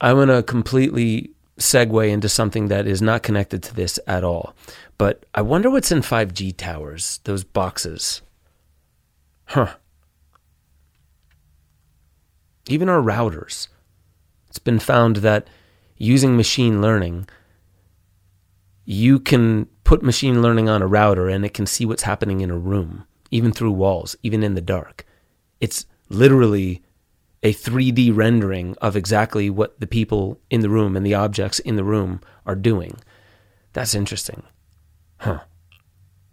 I 0.00 0.14
want 0.14 0.30
to 0.30 0.42
completely 0.42 1.32
segue 1.58 2.10
into 2.10 2.28
something 2.28 2.68
that 2.68 2.86
is 2.86 3.02
not 3.02 3.22
connected 3.22 3.62
to 3.64 3.74
this 3.74 3.98
at 4.06 4.24
all. 4.24 4.54
But 4.96 5.26
I 5.34 5.42
wonder 5.42 5.70
what's 5.70 5.92
in 5.92 6.00
5G 6.00 6.56
towers, 6.56 7.20
those 7.24 7.44
boxes. 7.44 8.22
Huh. 9.44 9.74
Even 12.68 12.88
our 12.88 13.00
routers. 13.00 13.68
It's 14.48 14.58
been 14.58 14.78
found 14.78 15.16
that 15.16 15.48
using 16.00 16.34
machine 16.36 16.80
learning, 16.80 17.28
you 18.86 19.20
can 19.20 19.66
put 19.84 20.02
machine 20.02 20.40
learning 20.42 20.68
on 20.68 20.82
a 20.82 20.86
router 20.86 21.28
and 21.28 21.44
it 21.44 21.54
can 21.54 21.66
see 21.66 21.84
what's 21.84 22.04
happening 22.04 22.40
in 22.40 22.50
a 22.50 22.58
room, 22.58 23.04
even 23.30 23.52
through 23.52 23.70
walls, 23.70 24.16
even 24.22 24.42
in 24.42 24.54
the 24.54 24.62
dark. 24.62 25.04
It's 25.60 25.84
literally 26.08 26.82
a 27.42 27.52
3D 27.52 28.16
rendering 28.16 28.76
of 28.80 28.96
exactly 28.96 29.50
what 29.50 29.78
the 29.78 29.86
people 29.86 30.40
in 30.48 30.62
the 30.62 30.70
room 30.70 30.96
and 30.96 31.04
the 31.04 31.14
objects 31.14 31.58
in 31.58 31.76
the 31.76 31.84
room 31.84 32.20
are 32.46 32.56
doing. 32.56 32.98
That's 33.74 33.94
interesting. 33.94 34.42
Huh. 35.18 35.40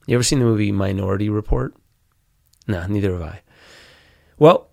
You 0.07 0.15
ever 0.15 0.23
seen 0.23 0.39
the 0.39 0.45
movie 0.45 0.71
Minority 0.71 1.29
Report? 1.29 1.75
No, 2.67 2.87
neither 2.87 3.11
have 3.11 3.21
I. 3.21 3.41
Well, 4.39 4.69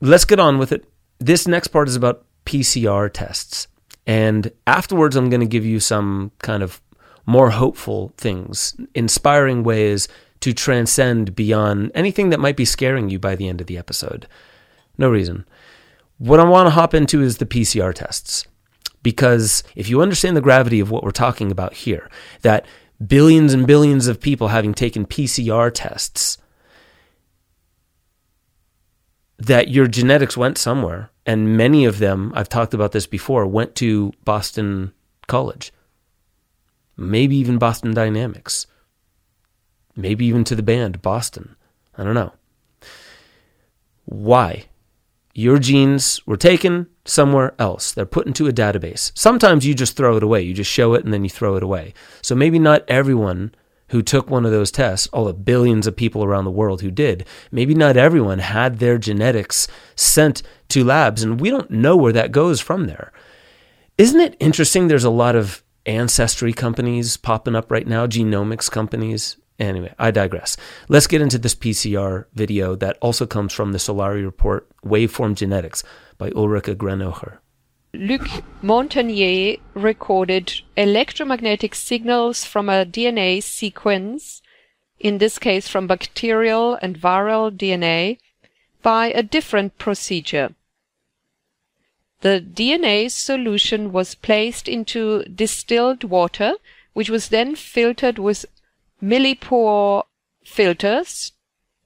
let's 0.00 0.24
get 0.24 0.40
on 0.40 0.58
with 0.58 0.72
it. 0.72 0.84
This 1.18 1.46
next 1.46 1.68
part 1.68 1.88
is 1.88 1.94
about 1.94 2.26
PCR 2.44 3.10
tests. 3.12 3.68
And 4.06 4.52
afterwards, 4.66 5.16
I'm 5.16 5.30
going 5.30 5.40
to 5.40 5.46
give 5.46 5.64
you 5.64 5.80
some 5.80 6.32
kind 6.38 6.62
of 6.62 6.80
more 7.26 7.50
hopeful 7.50 8.12
things, 8.18 8.76
inspiring 8.94 9.62
ways 9.62 10.08
to 10.40 10.52
transcend 10.52 11.34
beyond 11.34 11.90
anything 11.94 12.30
that 12.30 12.40
might 12.40 12.56
be 12.56 12.66
scaring 12.66 13.08
you 13.08 13.18
by 13.18 13.34
the 13.34 13.48
end 13.48 13.60
of 13.60 13.66
the 13.66 13.78
episode. 13.78 14.26
No 14.98 15.08
reason. 15.08 15.46
What 16.18 16.38
I 16.38 16.44
want 16.44 16.66
to 16.66 16.70
hop 16.70 16.92
into 16.94 17.22
is 17.22 17.38
the 17.38 17.46
PCR 17.46 17.94
tests. 17.94 18.46
Because 19.02 19.62
if 19.74 19.88
you 19.88 20.00
understand 20.00 20.36
the 20.36 20.42
gravity 20.42 20.80
of 20.80 20.90
what 20.90 21.02
we're 21.02 21.10
talking 21.10 21.50
about 21.50 21.74
here, 21.74 22.10
that 22.42 22.64
billions 23.06 23.52
and 23.52 23.66
billions 23.66 24.06
of 24.06 24.20
people 24.20 24.48
having 24.48 24.74
taken 24.74 25.06
PCR 25.06 25.70
tests, 25.72 26.38
that 29.38 29.68
your 29.68 29.86
genetics 29.86 30.36
went 30.36 30.56
somewhere, 30.56 31.10
and 31.26 31.56
many 31.56 31.84
of 31.84 31.98
them, 31.98 32.32
I've 32.34 32.48
talked 32.48 32.74
about 32.74 32.92
this 32.92 33.06
before, 33.06 33.46
went 33.46 33.74
to 33.76 34.12
Boston 34.24 34.92
College, 35.26 35.72
maybe 36.96 37.36
even 37.36 37.58
Boston 37.58 37.94
Dynamics, 37.94 38.66
maybe 39.96 40.26
even 40.26 40.44
to 40.44 40.54
the 40.54 40.62
band 40.62 41.02
Boston. 41.02 41.56
I 41.96 42.04
don't 42.04 42.14
know. 42.14 42.32
Why? 44.04 44.66
your 45.34 45.58
genes 45.58 46.24
were 46.26 46.36
taken 46.36 46.86
somewhere 47.04 47.54
else. 47.58 47.92
They're 47.92 48.06
put 48.06 48.26
into 48.26 48.46
a 48.46 48.52
database. 48.52 49.10
Sometimes 49.14 49.66
you 49.66 49.74
just 49.74 49.96
throw 49.96 50.16
it 50.16 50.22
away. 50.22 50.42
You 50.42 50.54
just 50.54 50.70
show 50.70 50.94
it 50.94 51.04
and 51.04 51.12
then 51.12 51.24
you 51.24 51.30
throw 51.30 51.56
it 51.56 51.62
away. 51.62 51.92
So 52.22 52.34
maybe 52.34 52.58
not 52.58 52.84
everyone 52.88 53.52
who 53.94 54.02
took 54.02 54.28
one 54.28 54.44
of 54.44 54.50
those 54.50 54.72
tests, 54.72 55.06
all 55.12 55.26
the 55.26 55.32
billions 55.32 55.86
of 55.86 55.94
people 55.94 56.24
around 56.24 56.44
the 56.44 56.50
world 56.50 56.80
who 56.82 56.90
did, 56.90 57.24
maybe 57.52 57.76
not 57.76 57.96
everyone 57.96 58.40
had 58.40 58.80
their 58.80 58.98
genetics 58.98 59.68
sent 59.94 60.42
to 60.68 60.82
labs, 60.82 61.22
and 61.22 61.40
we 61.40 61.48
don't 61.48 61.70
know 61.70 61.96
where 61.96 62.12
that 62.12 62.32
goes 62.32 62.60
from 62.60 62.86
there. 62.88 63.12
Isn't 63.96 64.20
it 64.20 64.36
interesting? 64.40 64.88
There's 64.88 65.04
a 65.04 65.10
lot 65.10 65.36
of 65.36 65.62
ancestry 65.86 66.52
companies 66.52 67.16
popping 67.16 67.54
up 67.54 67.70
right 67.70 67.86
now, 67.86 68.08
genomics 68.08 68.68
companies. 68.68 69.36
Anyway, 69.60 69.94
I 69.96 70.10
digress. 70.10 70.56
Let's 70.88 71.06
get 71.06 71.22
into 71.22 71.38
this 71.38 71.54
PCR 71.54 72.24
video 72.34 72.74
that 72.74 72.98
also 73.00 73.26
comes 73.26 73.52
from 73.52 73.70
the 73.70 73.78
Solari 73.78 74.24
report, 74.24 74.68
Waveform 74.84 75.36
Genetics, 75.36 75.84
by 76.18 76.30
Ulrike 76.30 76.74
Granögger. 76.74 77.38
Luc 77.96 78.22
Montagnier 78.60 79.60
recorded 79.72 80.62
electromagnetic 80.76 81.76
signals 81.76 82.44
from 82.44 82.68
a 82.68 82.84
DNA 82.84 83.40
sequence, 83.40 84.42
in 84.98 85.18
this 85.18 85.38
case 85.38 85.68
from 85.68 85.86
bacterial 85.86 86.74
and 86.82 86.98
viral 86.98 87.56
DNA, 87.56 88.18
by 88.82 89.12
a 89.12 89.22
different 89.22 89.78
procedure. 89.78 90.56
The 92.22 92.44
DNA 92.44 93.08
solution 93.12 93.92
was 93.92 94.16
placed 94.16 94.66
into 94.66 95.22
distilled 95.26 96.02
water, 96.02 96.54
which 96.94 97.08
was 97.08 97.28
then 97.28 97.54
filtered 97.54 98.18
with 98.18 98.44
millipore 99.00 100.02
filters 100.44 101.30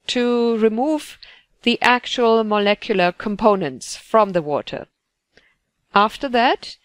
to 0.07 0.57
remove 0.57 1.19
the 1.65 1.79
actual 1.83 2.45
molecular 2.45 3.13
components 3.13 3.95
from 3.95 4.33
the 4.33 4.41
water. 4.41 4.87
After 5.99 6.29
that, 6.29 6.77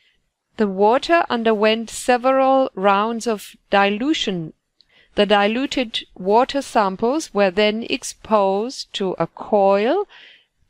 the 0.58 0.68
water 0.68 1.24
underwent 1.30 1.92
several 1.92 2.72
rounds 2.74 3.28
of 3.28 3.56
dilution. 3.70 4.54
The 5.14 5.28
diluted 5.28 6.08
water 6.16 6.64
samples 6.64 7.32
were 7.32 7.52
then 7.52 7.84
exposed 7.92 8.92
to 8.94 9.12
a 9.20 9.28
coil 9.28 10.08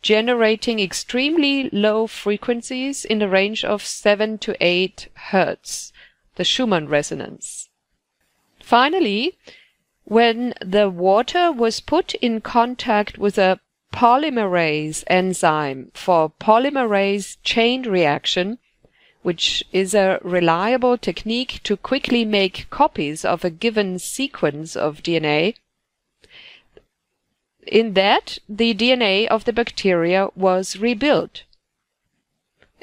generating 0.01 0.81
extremely 0.81 1.69
low 1.69 2.05
frequencies 2.05 3.05
in 3.05 3.19
the 3.19 3.29
range 3.29 3.63
of 3.63 3.85
7 3.85 4.37
to 4.39 4.57
8 4.59 5.07
Hertz, 5.31 5.93
the 6.35 6.43
Schumann 6.43 6.89
resonance. 6.89 7.69
Finally, 8.59 9.37
when 10.03 10.53
the 10.59 10.89
water 10.89 11.49
was 11.49 11.79
put 11.79 12.13
in 12.15 12.41
contact 12.41 13.17
with 13.17 13.37
a 13.37 13.61
polymerase 13.93 15.03
enzyme 15.07 15.91
for 15.93 16.31
polymerase 16.41 17.37
chain 17.43 17.83
reaction, 17.83 18.57
which 19.21 19.63
is 19.71 19.93
a 19.93 20.19
reliable 20.23 20.97
technique 20.97 21.61
to 21.63 21.77
quickly 21.77 22.25
make 22.25 22.69
copies 22.71 23.23
of 23.23 23.45
a 23.45 23.51
given 23.51 23.99
sequence 23.99 24.75
of 24.75 25.03
DNA, 25.03 25.55
in 27.67 27.93
that 27.93 28.39
the 28.49 28.73
DNA 28.73 29.27
of 29.27 29.45
the 29.45 29.53
bacteria 29.53 30.27
was 30.35 30.75
rebuilt. 30.77 31.43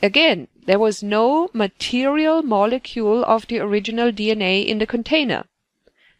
Again, 0.03 0.47
there 0.65 0.79
was 0.79 1.03
no 1.03 1.51
material 1.53 2.43
molecule 2.43 3.25
of 3.25 3.49
the 3.49 3.59
original 3.59 4.13
DNA 4.13 4.65
in 4.65 4.79
the 4.79 4.87
container, 4.87 5.45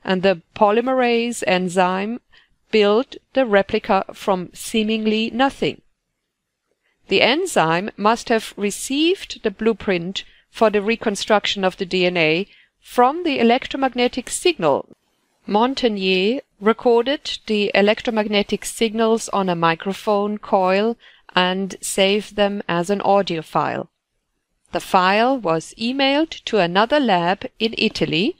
and 0.05 0.23
the 0.23 0.43
polymerase 0.57 1.45
enzyme 1.47 2.21
built 2.71 3.17
the 3.33 3.47
replica 3.47 4.05
from 4.13 4.51
seemingly 4.55 5.31
nothing. 5.31 5.83
The 7.09 7.23
enzyme 7.23 7.91
must 7.97 8.29
have 8.29 8.55
received 8.57 9.43
the 9.43 9.51
blueprint 9.51 10.25
for 10.51 10.71
the 10.71 10.83
reconstruction 10.83 11.65
of 11.65 11.77
the 11.77 11.87
DNA 11.87 12.49
from 12.81 13.25
the 13.25 13.39
electromagnetic 13.39 14.31
signal. 14.31 14.97
Montagnier 15.47 16.41
recorded 16.61 17.39
the 17.47 17.71
electromagnetic 17.75 18.65
signals 18.65 19.29
on 19.31 19.49
a 19.49 19.57
microphone 19.57 20.39
coil 20.39 20.97
and 21.35 21.77
saved 21.81 22.37
them 22.37 22.63
as 22.69 22.91
an 22.91 23.01
audio 23.01 23.43
file. 23.43 23.91
The 24.73 24.81
file 24.81 25.37
was 25.37 25.75
emailed 25.79 26.45
to 26.45 26.59
another 26.59 27.01
lab 27.01 27.47
in 27.59 27.75
Italy 27.77 28.37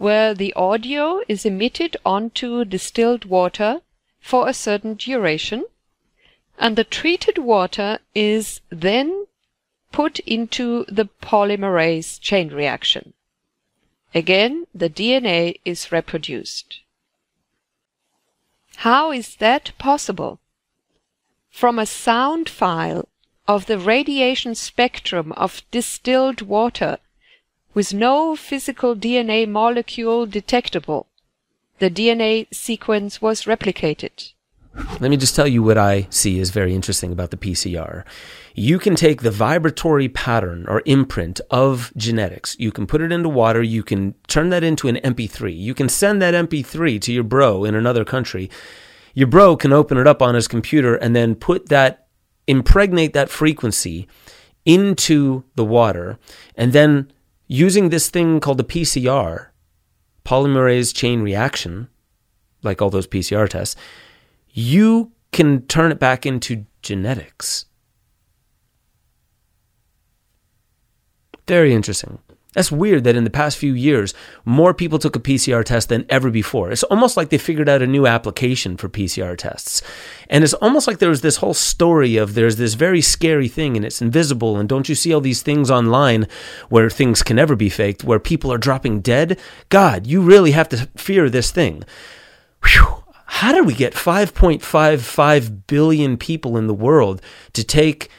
where 0.00 0.32
the 0.32 0.50
audio 0.54 1.20
is 1.28 1.44
emitted 1.44 1.94
onto 2.06 2.64
distilled 2.64 3.26
water 3.26 3.82
for 4.18 4.48
a 4.48 4.54
certain 4.54 4.94
duration 4.94 5.62
and 6.58 6.74
the 6.74 6.84
treated 6.84 7.36
water 7.36 7.98
is 8.14 8.62
then 8.70 9.26
put 9.92 10.18
into 10.20 10.86
the 10.88 11.04
polymerase 11.20 12.18
chain 12.18 12.48
reaction. 12.48 13.12
Again, 14.14 14.66
the 14.74 14.88
DNA 14.88 15.60
is 15.66 15.92
reproduced. 15.92 16.80
How 18.76 19.12
is 19.12 19.36
that 19.36 19.72
possible? 19.76 20.40
From 21.50 21.78
a 21.78 21.84
sound 21.84 22.48
file 22.48 23.06
of 23.46 23.66
the 23.66 23.78
radiation 23.78 24.54
spectrum 24.54 25.32
of 25.32 25.62
distilled 25.70 26.40
water 26.40 26.96
with 27.74 27.94
no 27.94 28.36
physical 28.36 28.96
DNA 28.96 29.48
molecule 29.48 30.26
detectable, 30.26 31.06
the 31.78 31.90
DNA 31.90 32.46
sequence 32.52 33.22
was 33.22 33.44
replicated. 33.44 34.32
Let 35.00 35.10
me 35.10 35.16
just 35.16 35.34
tell 35.34 35.48
you 35.48 35.62
what 35.62 35.78
I 35.78 36.06
see 36.10 36.38
is 36.38 36.50
very 36.50 36.74
interesting 36.74 37.10
about 37.10 37.30
the 37.30 37.36
PCR. 37.36 38.04
You 38.54 38.78
can 38.78 38.94
take 38.94 39.22
the 39.22 39.30
vibratory 39.30 40.08
pattern 40.08 40.64
or 40.68 40.82
imprint 40.86 41.40
of 41.50 41.92
genetics, 41.96 42.56
you 42.58 42.70
can 42.70 42.86
put 42.86 43.00
it 43.00 43.10
into 43.10 43.28
water, 43.28 43.62
you 43.62 43.82
can 43.82 44.14
turn 44.28 44.50
that 44.50 44.62
into 44.62 44.86
an 44.88 44.96
MP3. 44.96 45.56
You 45.56 45.74
can 45.74 45.88
send 45.88 46.22
that 46.22 46.34
MP3 46.34 47.00
to 47.00 47.12
your 47.12 47.24
bro 47.24 47.64
in 47.64 47.74
another 47.74 48.04
country. 48.04 48.50
Your 49.14 49.26
bro 49.26 49.56
can 49.56 49.72
open 49.72 49.98
it 49.98 50.06
up 50.06 50.22
on 50.22 50.34
his 50.34 50.46
computer 50.46 50.94
and 50.94 51.16
then 51.16 51.34
put 51.34 51.68
that, 51.68 52.06
impregnate 52.46 53.12
that 53.12 53.28
frequency 53.28 54.06
into 54.64 55.42
the 55.56 55.64
water. 55.64 56.18
And 56.54 56.72
then 56.72 57.10
using 57.50 57.88
this 57.88 58.08
thing 58.08 58.38
called 58.38 58.58
the 58.58 58.64
PCR, 58.64 59.48
polymerase 60.24 60.94
chain 60.94 61.20
reaction, 61.20 61.88
like 62.62 62.80
all 62.80 62.90
those 62.90 63.08
PCR 63.08 63.48
tests, 63.48 63.74
you 64.52 65.10
can 65.32 65.62
turn 65.66 65.90
it 65.90 65.98
back 65.98 66.24
into 66.24 66.64
genetics. 66.80 67.66
Very 71.48 71.74
interesting. 71.74 72.20
That's 72.54 72.72
weird 72.72 73.04
that 73.04 73.14
in 73.14 73.22
the 73.22 73.30
past 73.30 73.58
few 73.58 73.74
years, 73.74 74.12
more 74.44 74.74
people 74.74 74.98
took 74.98 75.14
a 75.14 75.20
PCR 75.20 75.64
test 75.64 75.88
than 75.88 76.04
ever 76.08 76.30
before. 76.30 76.72
It's 76.72 76.82
almost 76.82 77.16
like 77.16 77.28
they 77.28 77.38
figured 77.38 77.68
out 77.68 77.80
a 77.80 77.86
new 77.86 78.08
application 78.08 78.76
for 78.76 78.88
PCR 78.88 79.38
tests. 79.38 79.82
And 80.28 80.42
it's 80.42 80.54
almost 80.54 80.88
like 80.88 80.98
there 80.98 81.08
was 81.08 81.20
this 81.20 81.36
whole 81.36 81.54
story 81.54 82.16
of 82.16 82.34
there's 82.34 82.56
this 82.56 82.74
very 82.74 83.02
scary 83.02 83.46
thing 83.46 83.76
and 83.76 83.84
it's 83.84 84.02
invisible. 84.02 84.56
And 84.56 84.68
don't 84.68 84.88
you 84.88 84.96
see 84.96 85.14
all 85.14 85.20
these 85.20 85.42
things 85.42 85.70
online 85.70 86.26
where 86.70 86.90
things 86.90 87.22
can 87.22 87.36
never 87.36 87.54
be 87.54 87.68
faked, 87.68 88.02
where 88.02 88.18
people 88.18 88.52
are 88.52 88.58
dropping 88.58 89.00
dead? 89.00 89.38
God, 89.68 90.08
you 90.08 90.20
really 90.20 90.50
have 90.50 90.68
to 90.70 90.88
fear 90.96 91.30
this 91.30 91.52
thing. 91.52 91.84
Whew 92.64 93.04
how 93.32 93.52
did 93.52 93.64
we 93.64 93.74
get 93.74 93.94
5.55 93.94 95.66
billion 95.68 96.16
people 96.16 96.56
in 96.56 96.66
the 96.66 96.74
world 96.74 97.22
to 97.52 97.62
take 97.62 98.10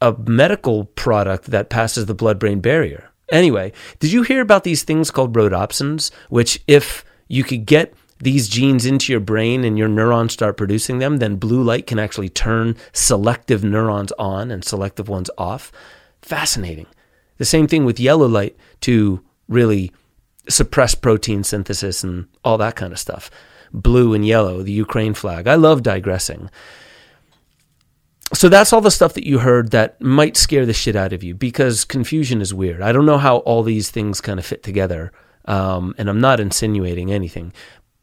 a 0.00 0.14
medical 0.26 0.86
product 0.86 1.50
that 1.50 1.68
passes 1.68 2.06
the 2.06 2.14
blood 2.14 2.38
brain 2.38 2.60
barrier? 2.60 3.09
Anyway, 3.30 3.72
did 3.98 4.12
you 4.12 4.22
hear 4.22 4.40
about 4.40 4.64
these 4.64 4.82
things 4.82 5.10
called 5.10 5.34
rhodopsins, 5.34 6.10
which 6.28 6.62
if 6.66 7.04
you 7.28 7.44
could 7.44 7.66
get 7.66 7.94
these 8.18 8.48
genes 8.48 8.84
into 8.84 9.12
your 9.12 9.20
brain 9.20 9.64
and 9.64 9.78
your 9.78 9.88
neurons 9.88 10.32
start 10.32 10.56
producing 10.56 10.98
them, 10.98 11.18
then 11.18 11.36
blue 11.36 11.62
light 11.62 11.86
can 11.86 11.98
actually 11.98 12.28
turn 12.28 12.76
selective 12.92 13.64
neurons 13.64 14.12
on 14.18 14.50
and 14.50 14.64
selective 14.64 15.08
ones 15.08 15.30
off? 15.38 15.72
Fascinating. 16.20 16.86
The 17.38 17.44
same 17.44 17.66
thing 17.66 17.84
with 17.84 17.98
yellow 17.98 18.26
light 18.26 18.56
to 18.82 19.24
really 19.48 19.92
suppress 20.48 20.94
protein 20.94 21.44
synthesis 21.44 22.02
and 22.04 22.26
all 22.44 22.58
that 22.58 22.76
kind 22.76 22.92
of 22.92 22.98
stuff 22.98 23.30
blue 23.72 24.14
and 24.14 24.26
yellow, 24.26 24.62
the 24.62 24.72
Ukraine 24.72 25.14
flag. 25.14 25.46
I 25.46 25.54
love 25.54 25.82
digressing. 25.82 26.50
So 28.32 28.48
that's 28.48 28.72
all 28.72 28.80
the 28.80 28.90
stuff 28.90 29.14
that 29.14 29.26
you 29.26 29.40
heard 29.40 29.72
that 29.72 30.00
might 30.00 30.36
scare 30.36 30.64
the 30.64 30.72
shit 30.72 30.94
out 30.94 31.12
of 31.12 31.24
you 31.24 31.34
because 31.34 31.84
confusion 31.84 32.40
is 32.40 32.54
weird. 32.54 32.80
I 32.80 32.92
don't 32.92 33.06
know 33.06 33.18
how 33.18 33.38
all 33.38 33.62
these 33.62 33.90
things 33.90 34.20
kind 34.20 34.38
of 34.38 34.46
fit 34.46 34.62
together, 34.62 35.12
um, 35.46 35.94
and 35.98 36.08
I'm 36.08 36.20
not 36.20 36.38
insinuating 36.38 37.10
anything. 37.10 37.52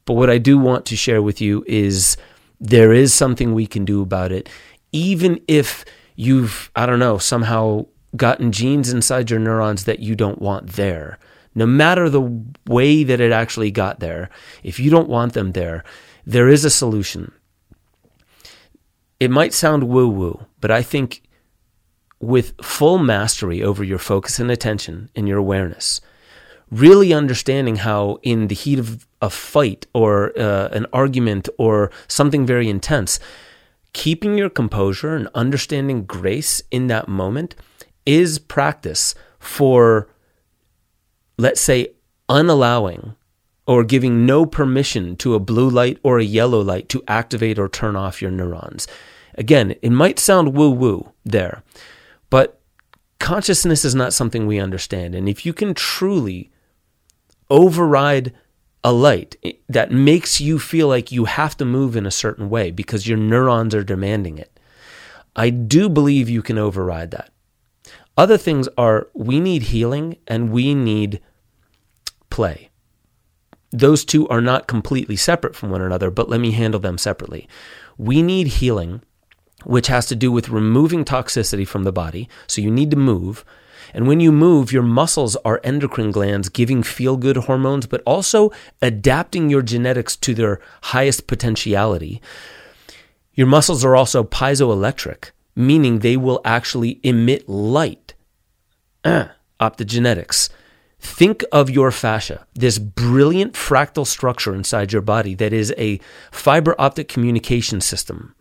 But 0.06 0.16
what 0.16 0.30
I 0.30 0.38
do 0.38 0.58
want 0.58 0.86
to 0.88 0.98
share 0.98 1.22
with 1.22 1.40
you 1.40 1.64
is 1.68 2.18
there 2.60 2.92
is 2.92 3.14
something 3.14 3.54
we 3.54 3.68
can 3.68 3.86
do 3.86 4.02
about 4.02 4.32
it, 4.32 4.50
even 4.92 5.40
if 5.48 5.86
you've, 6.16 6.72
I 6.76 6.86
don't 6.86 7.00
know, 7.00 7.18
somehow 7.18 7.86
gotten 8.16 8.52
genes 8.52 8.92
inside 8.92 9.30
your 9.30 9.40
neurons 9.40 9.86
that 9.86 10.00
you 10.00 10.16
don't 10.16 10.42
want 10.42 10.74
there 10.74 11.20
no 11.58 11.66
matter 11.66 12.08
the 12.08 12.44
way 12.68 13.04
that 13.04 13.20
it 13.20 13.32
actually 13.32 13.72
got 13.72 14.00
there, 14.00 14.30
if 14.62 14.80
you 14.80 14.92
don't 14.92 15.10
want 15.10 15.34
them 15.34 15.54
there, 15.54 15.84
there 16.24 16.48
is 16.48 16.64
a 16.64 16.70
solution. 16.70 17.32
It 19.20 19.32
might 19.32 19.54
sound 19.54 19.84
woo 19.84 20.08
woo, 20.08 20.46
but 20.60 20.72
I 20.72 20.82
think 20.82 21.24
with 22.20 22.54
full 22.62 22.98
mastery 22.98 23.62
over 23.64 23.84
your 23.84 23.98
focus 24.00 24.40
and 24.40 24.50
attention 24.52 25.10
and 25.16 25.28
your 25.28 25.38
awareness, 25.38 26.02
really 26.72 27.14
understanding 27.14 27.78
how, 27.78 28.20
in 28.24 28.48
the 28.48 28.56
heat 28.56 28.80
of 28.80 29.08
a 29.22 29.30
fight 29.30 29.88
or 29.94 30.38
uh, 30.38 30.70
an 30.70 30.86
argument 30.94 31.50
or 31.58 31.92
something 32.08 32.46
very 32.46 32.70
intense, 32.70 33.20
keeping 33.94 34.38
your 34.38 34.50
composure 34.50 35.16
and 35.16 35.30
understanding 35.34 36.06
grace 36.06 36.62
in 36.70 36.88
that 36.88 37.08
moment 37.08 37.56
is 38.06 38.40
practice 38.40 39.16
for 39.40 40.08
let's 41.38 41.62
say, 41.62 41.94
unallowing 42.30 43.16
or 43.68 43.84
giving 43.84 44.26
no 44.26 44.46
permission 44.46 45.16
to 45.18 45.36
a 45.36 45.40
blue 45.40 45.70
light 45.70 46.00
or 46.02 46.18
a 46.18 46.24
yellow 46.24 46.62
light 46.62 46.88
to 46.90 47.04
activate 47.08 47.60
or 47.60 47.68
turn 47.68 47.96
off 47.96 48.22
your 48.22 48.32
neurons. 48.32 48.88
Again, 49.36 49.76
it 49.82 49.92
might 49.92 50.18
sound 50.18 50.56
woo 50.56 50.72
woo 50.72 51.12
there, 51.26 51.64
but 52.30 52.60
consciousness 53.20 53.84
is 53.84 53.94
not 53.94 54.14
something 54.14 54.48
we 54.48 54.58
understand. 54.58 55.14
And 55.14 55.28
if 55.28 55.46
you 55.46 55.54
can 55.54 55.74
truly 55.74 56.50
override 57.50 58.34
a 58.84 58.92
light 58.92 59.36
that 59.68 59.92
makes 59.92 60.40
you 60.40 60.58
feel 60.58 60.88
like 60.88 61.12
you 61.12 61.26
have 61.26 61.58
to 61.58 61.66
move 61.66 61.96
in 61.96 62.06
a 62.06 62.12
certain 62.12 62.50
way 62.50 62.72
because 62.72 63.08
your 63.08 63.18
neurons 63.18 63.76
are 63.76 63.84
demanding 63.84 64.38
it, 64.38 64.58
I 65.36 65.50
do 65.50 65.90
believe 65.90 66.30
you 66.30 66.42
can 66.42 66.58
override 66.58 67.12
that. 67.12 67.32
Other 68.16 68.38
things 68.38 68.68
are 68.78 69.10
we 69.14 69.40
need 69.40 69.64
healing 69.64 70.18
and 70.26 70.52
we 70.52 70.74
need 70.74 71.22
play. 72.30 72.67
Those 73.72 74.06
two 74.06 74.28
are 74.30 74.42
not 74.42 74.68
completely 74.68 75.16
separate 75.16 75.56
from 75.56 75.70
one 75.70 75.82
another, 75.82 76.10
but 76.10 76.30
let 76.30 76.40
me 76.40 76.52
handle 76.52 76.80
them 76.80 76.98
separately. 76.98 77.48
We 77.98 78.22
need 78.22 78.48
healing 78.48 79.02
which 79.64 79.88
has 79.88 80.06
to 80.08 80.16
do 80.16 80.32
with 80.32 80.50
removing 80.50 81.04
toxicity 81.04 81.68
from 81.68 81.84
the 81.84 81.92
body. 81.92 82.30
So 82.48 82.62
you 82.62 82.72
need 82.72 82.92
to 82.92 82.98
move. 82.98 83.44
And 83.94 84.08
when 84.08 84.20
you 84.20 84.32
move, 84.32 84.72
your 84.72 84.84
muscles 84.84 85.36
are 85.38 85.62
endocrine 85.64 86.12
glands 86.12 86.50
giving 86.50 86.84
feel 86.84 87.18
good 87.18 87.38
hormones, 87.38 87.86
but 87.86 88.02
also 88.06 88.52
adapting 88.82 89.50
your 89.50 89.62
genetics 89.62 90.16
to 90.18 90.34
their 90.34 90.60
highest 90.84 91.28
potentiality. 91.28 92.22
Your 93.34 93.48
muscles 93.48 93.84
are 93.84 93.96
also 93.96 94.24
piezoelectric, 94.24 95.32
meaning 95.56 96.00
they 96.00 96.18
will 96.18 96.42
actually 96.44 97.00
emit 97.04 97.48
light. 97.48 98.14
Optogenetics. 99.04 100.50
Think 101.08 101.44
of 101.52 101.70
your 101.70 101.90
fascia, 101.90 102.46
this 102.54 102.78
brilliant 102.78 103.54
fractal 103.54 104.06
structure 104.06 104.54
inside 104.54 104.94
your 104.94 105.02
body 105.02 105.34
that 105.36 105.52
is 105.52 105.74
a 105.76 106.00
fiber 106.32 106.76
optic 106.78 107.08
communication 107.08 107.82
system. 107.82 108.36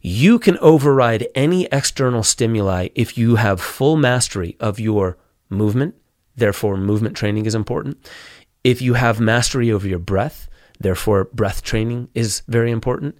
You 0.00 0.38
can 0.38 0.56
override 0.58 1.26
any 1.34 1.64
external 1.72 2.22
stimuli 2.22 2.90
if 2.94 3.18
you 3.18 3.36
have 3.36 3.60
full 3.60 3.96
mastery 3.96 4.56
of 4.60 4.78
your 4.78 5.16
movement. 5.48 5.96
Therefore, 6.36 6.76
movement 6.76 7.16
training 7.16 7.46
is 7.46 7.56
important. 7.56 8.08
If 8.62 8.80
you 8.80 8.94
have 8.94 9.18
mastery 9.18 9.72
over 9.72 9.88
your 9.88 9.98
breath, 9.98 10.48
therefore, 10.78 11.24
breath 11.32 11.62
training 11.62 12.08
is 12.14 12.42
very 12.46 12.70
important. 12.70 13.18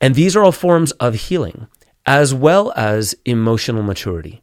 And 0.00 0.16
these 0.16 0.34
are 0.34 0.42
all 0.42 0.50
forms 0.50 0.90
of 0.92 1.14
healing, 1.14 1.68
as 2.04 2.34
well 2.34 2.72
as 2.74 3.14
emotional 3.26 3.84
maturity. 3.84 4.42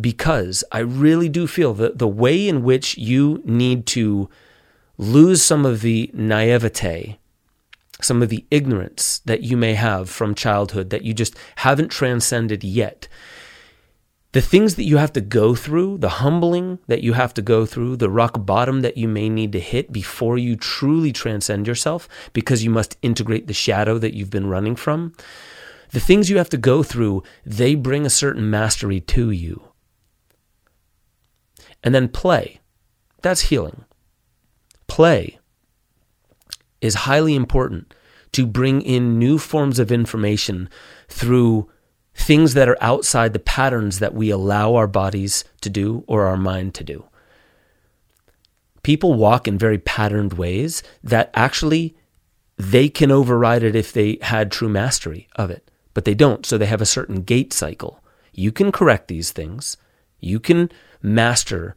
Because 0.00 0.64
I 0.72 0.78
really 0.78 1.28
do 1.28 1.46
feel 1.46 1.74
that 1.74 1.98
the 1.98 2.08
way 2.08 2.48
in 2.48 2.62
which 2.62 2.96
you 2.96 3.42
need 3.44 3.86
to 3.86 4.28
lose 4.96 5.42
some 5.42 5.66
of 5.66 5.80
the 5.80 6.10
naivete 6.12 7.18
some 8.04 8.22
of 8.22 8.28
the 8.28 8.44
ignorance 8.50 9.20
that 9.24 9.42
you 9.42 9.56
may 9.56 9.74
have 9.74 10.08
from 10.08 10.34
childhood 10.34 10.90
that 10.90 11.02
you 11.02 11.14
just 11.14 11.36
haven't 11.56 11.90
transcended 11.90 12.64
yet. 12.64 13.08
The 14.32 14.40
things 14.40 14.76
that 14.76 14.84
you 14.84 14.98
have 14.98 15.12
to 15.14 15.20
go 15.20 15.56
through, 15.56 15.98
the 15.98 16.08
humbling 16.08 16.78
that 16.86 17.02
you 17.02 17.14
have 17.14 17.34
to 17.34 17.42
go 17.42 17.66
through, 17.66 17.96
the 17.96 18.10
rock 18.10 18.46
bottom 18.46 18.82
that 18.82 18.96
you 18.96 19.08
may 19.08 19.28
need 19.28 19.50
to 19.52 19.60
hit 19.60 19.92
before 19.92 20.38
you 20.38 20.54
truly 20.54 21.12
transcend 21.12 21.66
yourself, 21.66 22.08
because 22.32 22.62
you 22.62 22.70
must 22.70 22.96
integrate 23.02 23.48
the 23.48 23.52
shadow 23.52 23.98
that 23.98 24.14
you've 24.14 24.30
been 24.30 24.46
running 24.46 24.76
from. 24.76 25.12
The 25.90 25.98
things 25.98 26.30
you 26.30 26.38
have 26.38 26.50
to 26.50 26.56
go 26.56 26.84
through, 26.84 27.24
they 27.44 27.74
bring 27.74 28.06
a 28.06 28.10
certain 28.10 28.48
mastery 28.48 29.00
to 29.00 29.32
you. 29.32 29.69
And 31.82 31.94
then 31.94 32.08
play. 32.08 32.60
That's 33.22 33.42
healing. 33.42 33.84
Play 34.86 35.38
is 36.80 36.94
highly 36.94 37.34
important 37.34 37.94
to 38.32 38.46
bring 38.46 38.80
in 38.82 39.18
new 39.18 39.38
forms 39.38 39.78
of 39.78 39.90
information 39.90 40.68
through 41.08 41.70
things 42.14 42.54
that 42.54 42.68
are 42.68 42.78
outside 42.80 43.32
the 43.32 43.38
patterns 43.38 43.98
that 43.98 44.14
we 44.14 44.30
allow 44.30 44.74
our 44.74 44.86
bodies 44.86 45.44
to 45.60 45.70
do 45.70 46.04
or 46.06 46.26
our 46.26 46.36
mind 46.36 46.74
to 46.74 46.84
do. 46.84 47.04
People 48.82 49.14
walk 49.14 49.46
in 49.46 49.58
very 49.58 49.78
patterned 49.78 50.34
ways 50.34 50.82
that 51.02 51.30
actually 51.34 51.96
they 52.56 52.88
can 52.88 53.10
override 53.10 53.62
it 53.62 53.74
if 53.74 53.92
they 53.92 54.18
had 54.22 54.50
true 54.50 54.68
mastery 54.68 55.28
of 55.36 55.50
it, 55.50 55.70
but 55.94 56.04
they 56.04 56.14
don't. 56.14 56.44
So 56.46 56.56
they 56.56 56.66
have 56.66 56.82
a 56.82 56.86
certain 56.86 57.22
gait 57.22 57.52
cycle. 57.52 58.02
You 58.32 58.52
can 58.52 58.72
correct 58.72 59.08
these 59.08 59.32
things. 59.32 59.76
You 60.18 60.40
can 60.40 60.70
master 61.02 61.76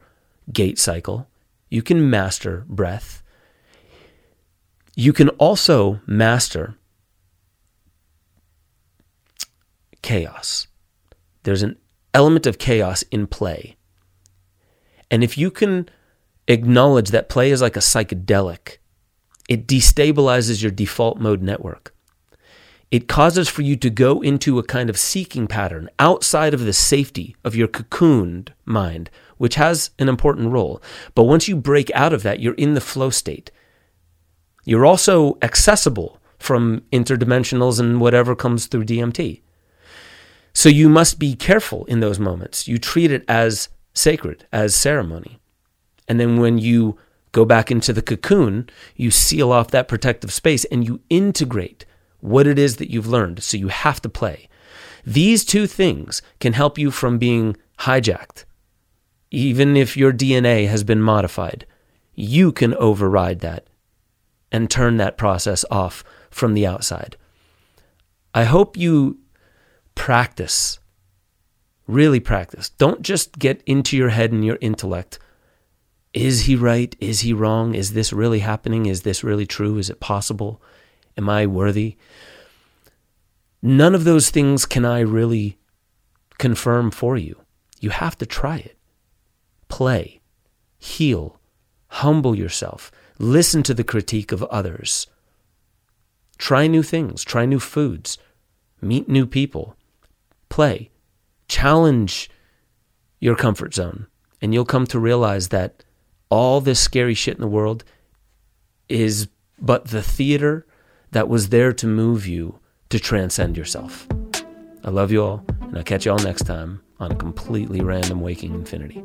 gait 0.51 0.77
cycle. 0.77 1.27
You 1.69 1.81
can 1.81 2.09
master 2.09 2.65
breath. 2.67 3.23
You 4.95 5.13
can 5.13 5.29
also 5.29 6.01
master 6.05 6.75
chaos. 10.01 10.67
There's 11.43 11.63
an 11.63 11.77
element 12.13 12.45
of 12.45 12.59
chaos 12.59 13.03
in 13.03 13.27
play. 13.27 13.75
And 15.09 15.23
if 15.23 15.37
you 15.37 15.49
can 15.49 15.89
acknowledge 16.47 17.09
that 17.09 17.29
play 17.29 17.51
is 17.51 17.61
like 17.61 17.75
a 17.75 17.79
psychedelic, 17.79 18.77
it 19.49 19.67
destabilizes 19.67 20.61
your 20.61 20.71
default 20.71 21.19
mode 21.19 21.41
network. 21.41 21.92
It 22.93 23.07
causes 23.07 23.49
for 23.49 23.63
you 23.63 23.75
to 23.77 23.89
go 23.89 24.21
into 24.21 24.59
a 24.59 24.63
kind 24.63 24.87
of 24.87 24.99
seeking 24.99 25.47
pattern 25.47 25.89
outside 25.97 26.53
of 26.53 26.63
the 26.63 26.73
safety 26.73 27.35
of 27.43 27.55
your 27.55 27.67
cocooned 27.67 28.49
mind, 28.65 29.09
which 29.37 29.55
has 29.55 29.89
an 29.97 30.07
important 30.07 30.51
role. 30.51 30.79
But 31.15 31.23
once 31.23 31.47
you 31.47 31.55
break 31.55 31.89
out 31.95 32.13
of 32.13 32.21
that, 32.21 32.39
you're 32.39 32.53
in 32.53 32.75
the 32.75 32.79
flow 32.79 33.09
state. 33.09 33.49
You're 34.63 34.85
also 34.85 35.39
accessible 35.41 36.21
from 36.37 36.83
interdimensionals 36.91 37.79
and 37.79 37.99
whatever 37.99 38.35
comes 38.35 38.67
through 38.67 38.85
DMT. 38.85 39.41
So 40.53 40.69
you 40.69 40.87
must 40.87 41.17
be 41.17 41.33
careful 41.33 41.85
in 41.85 41.99
those 41.99 42.19
moments. 42.19 42.67
You 42.67 42.77
treat 42.77 43.11
it 43.11 43.25
as 43.27 43.69
sacred, 43.95 44.45
as 44.53 44.75
ceremony. 44.75 45.39
And 46.07 46.19
then 46.19 46.39
when 46.39 46.59
you 46.59 46.99
go 47.31 47.43
back 47.43 47.71
into 47.71 47.91
the 47.91 48.03
cocoon, 48.03 48.69
you 48.95 49.09
seal 49.09 49.51
off 49.51 49.71
that 49.71 49.87
protective 49.87 50.31
space 50.31 50.63
and 50.65 50.85
you 50.85 51.01
integrate 51.09 51.87
what 52.23 52.47
it 52.47 52.57
is 52.57 52.77
that 52.77 52.89
you've 52.89 53.07
learned. 53.07 53.43
So 53.43 53.57
you 53.57 53.67
have 53.67 54.01
to 54.01 54.09
play. 54.09 54.47
These 55.05 55.43
two 55.43 55.67
things 55.67 56.21
can 56.39 56.53
help 56.53 56.77
you 56.77 56.89
from 56.89 57.17
being 57.17 57.57
hijacked. 57.79 58.45
Even 59.29 59.75
if 59.75 59.97
your 59.97 60.13
DNA 60.13 60.69
has 60.69 60.85
been 60.85 61.01
modified, 61.01 61.65
you 62.15 62.53
can 62.53 62.73
override 62.75 63.41
that 63.41 63.67
and 64.53 64.71
turn 64.71 64.95
that 64.97 65.17
process 65.17 65.65
off 65.69 66.03
from 66.29 66.53
the 66.53 66.65
outside. 66.65 67.17
I 68.33 68.45
hope 68.45 68.77
you 68.77 69.19
practice, 69.93 70.79
really 71.87 72.21
practice. 72.21 72.69
Don't 72.69 73.01
just 73.01 73.37
get 73.37 73.61
into 73.65 73.97
your 73.97 74.09
head 74.09 74.31
and 74.31 74.45
your 74.45 74.57
intellect. 74.61 75.19
Is 76.13 76.45
he 76.45 76.55
right? 76.55 76.95
Is 77.01 77.21
he 77.21 77.33
wrong? 77.33 77.75
Is 77.75 77.91
this 77.93 78.13
really 78.13 78.39
happening? 78.39 78.85
Is 78.85 79.01
this 79.01 79.25
really 79.25 79.45
true? 79.45 79.77
Is 79.77 79.89
it 79.89 79.99
possible? 79.99 80.61
Am 81.17 81.29
I 81.29 81.45
worthy? 81.45 81.97
None 83.61 83.95
of 83.95 84.03
those 84.03 84.29
things 84.29 84.65
can 84.65 84.85
I 84.85 84.99
really 84.99 85.57
confirm 86.37 86.91
for 86.91 87.17
you. 87.17 87.41
You 87.79 87.91
have 87.91 88.17
to 88.17 88.25
try 88.25 88.57
it. 88.57 88.77
Play, 89.67 90.21
heal, 90.77 91.39
humble 91.87 92.35
yourself. 92.35 92.91
Listen 93.19 93.63
to 93.63 93.73
the 93.73 93.83
critique 93.83 94.31
of 94.31 94.43
others. 94.43 95.07
Try 96.37 96.67
new 96.67 96.83
things, 96.83 97.23
try 97.23 97.45
new 97.45 97.59
foods, 97.59 98.17
meet 98.81 99.07
new 99.07 99.25
people, 99.25 99.75
play, 100.49 100.89
challenge 101.47 102.29
your 103.19 103.35
comfort 103.35 103.73
zone, 103.73 104.07
and 104.41 104.53
you'll 104.53 104.65
come 104.65 104.85
to 104.87 104.99
realize 104.99 105.49
that 105.49 105.83
all 106.29 106.59
this 106.59 106.79
scary 106.79 107.13
shit 107.13 107.35
in 107.35 107.41
the 107.41 107.47
world 107.47 107.83
is 108.89 109.29
but 109.59 109.85
the 109.85 110.01
theater 110.01 110.65
that 111.13 111.29
was 111.29 111.49
there 111.49 111.71
to 111.71 111.87
move 111.87 112.27
you 112.27 112.59
to 112.89 112.99
transcend 112.99 113.55
yourself. 113.55 114.07
I 114.83 114.89
love 114.89 115.11
you 115.11 115.23
all, 115.23 115.45
and 115.61 115.77
I'll 115.77 115.83
catch 115.83 116.05
you 116.05 116.11
all 116.11 116.19
next 116.19 116.43
time 116.43 116.81
on 116.99 117.11
a 117.11 117.15
completely 117.15 117.81
random 117.81 118.19
waking 118.19 118.53
infinity. 118.53 119.03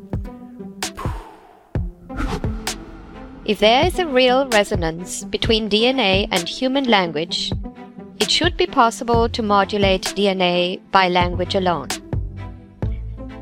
If 3.45 3.61
there 3.61 3.87
is 3.87 3.99
a 3.99 4.07
real 4.07 4.47
resonance 4.49 5.25
between 5.25 5.71
DNA 5.71 6.29
and 6.31 6.49
human 6.49 6.85
language, 6.85 7.53
it 8.21 8.31
should 8.31 8.57
be 8.57 8.67
possible 8.67 9.29
to 9.29 9.43
modulate 9.43 10.03
DNA 10.03 10.81
by 10.91 11.09
language 11.09 11.55
alone. 11.55 11.89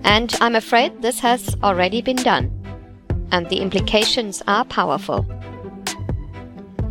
And 0.05 0.33
I'm 0.41 0.55
afraid 0.55 1.03
this 1.03 1.19
has 1.21 1.57
already 1.63 2.03
been 2.03 2.17
done, 2.17 2.53
and 3.33 3.49
the 3.49 3.59
implications 3.59 4.43
are 4.47 4.65
powerful. 4.65 5.27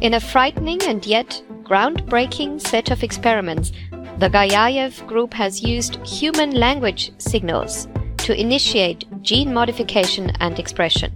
In 0.02 0.14
a 0.14 0.20
frightening 0.20 0.84
and 0.84 1.06
yet 1.06 1.42
groundbreaking 1.66 2.62
set 2.62 2.92
of 2.92 3.04
experiments, 3.04 3.72
the 4.20 4.30
Gariaev 4.30 5.06
group 5.08 5.34
has 5.34 5.62
used 5.62 5.96
human 6.08 6.52
language 6.52 7.12
signals 7.18 7.88
to 8.18 8.40
initiate 8.40 9.06
gene 9.24 9.54
modification 9.54 10.30
and 10.40 10.60
expression. 10.60 11.12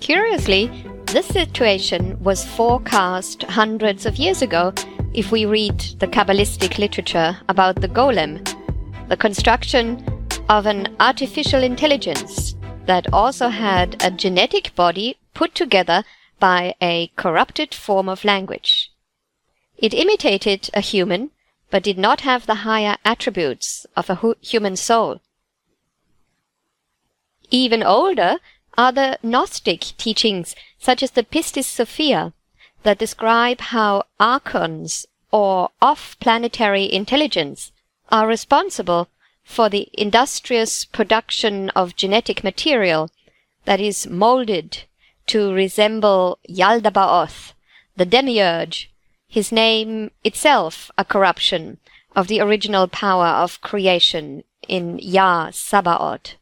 Curiously, 0.00 0.70
this 1.06 1.26
situation 1.26 2.22
was 2.22 2.44
forecast 2.44 3.42
hundreds 3.44 4.06
of 4.06 4.16
years 4.16 4.42
ago 4.42 4.72
if 5.12 5.32
we 5.32 5.44
read 5.44 5.80
the 5.98 6.06
Kabbalistic 6.06 6.78
literature 6.78 7.36
about 7.48 7.80
the 7.80 7.88
golem, 7.88 8.46
the 9.08 9.16
construction 9.16 10.04
of 10.48 10.66
an 10.66 10.94
artificial 11.00 11.62
intelligence 11.62 12.54
that 12.86 13.12
also 13.12 13.48
had 13.48 14.02
a 14.04 14.10
genetic 14.10 14.74
body 14.74 15.16
put 15.34 15.54
together 15.54 16.04
by 16.38 16.74
a 16.80 17.08
corrupted 17.16 17.74
form 17.74 18.08
of 18.08 18.24
language. 18.24 18.89
It 19.80 19.94
imitated 19.94 20.68
a 20.74 20.80
human, 20.80 21.30
but 21.70 21.82
did 21.82 21.96
not 21.96 22.20
have 22.20 22.44
the 22.44 22.66
higher 22.66 22.98
attributes 23.02 23.86
of 23.96 24.10
a 24.10 24.34
human 24.42 24.76
soul. 24.76 25.22
Even 27.50 27.82
older, 27.82 28.36
are 28.76 28.92
the 28.92 29.18
Gnostic 29.22 29.80
teachings, 29.96 30.54
such 30.78 31.02
as 31.02 31.12
the 31.12 31.22
Pistis 31.22 31.66
Sophia, 31.66 32.34
that 32.82 32.98
describe 32.98 33.60
how 33.60 34.04
archons 34.18 35.06
or 35.30 35.70
off-planetary 35.80 36.92
intelligence 36.92 37.72
are 38.10 38.26
responsible 38.26 39.08
for 39.44 39.70
the 39.70 39.88
industrious 39.94 40.84
production 40.84 41.70
of 41.70 41.96
genetic 41.96 42.44
material 42.44 43.10
that 43.64 43.80
is 43.80 44.06
molded 44.06 44.84
to 45.26 45.52
resemble 45.52 46.38
Yaldabaoth, 46.48 47.54
the 47.96 48.04
demiurge, 48.04 48.90
his 49.30 49.52
name 49.52 50.10
itself 50.24 50.90
a 50.98 51.04
corruption 51.04 51.78
of 52.16 52.26
the 52.26 52.40
original 52.40 52.88
power 52.88 53.28
of 53.28 53.60
creation 53.60 54.42
in 54.66 54.98
Yah 54.98 55.50
Sabaoth. 55.52 56.34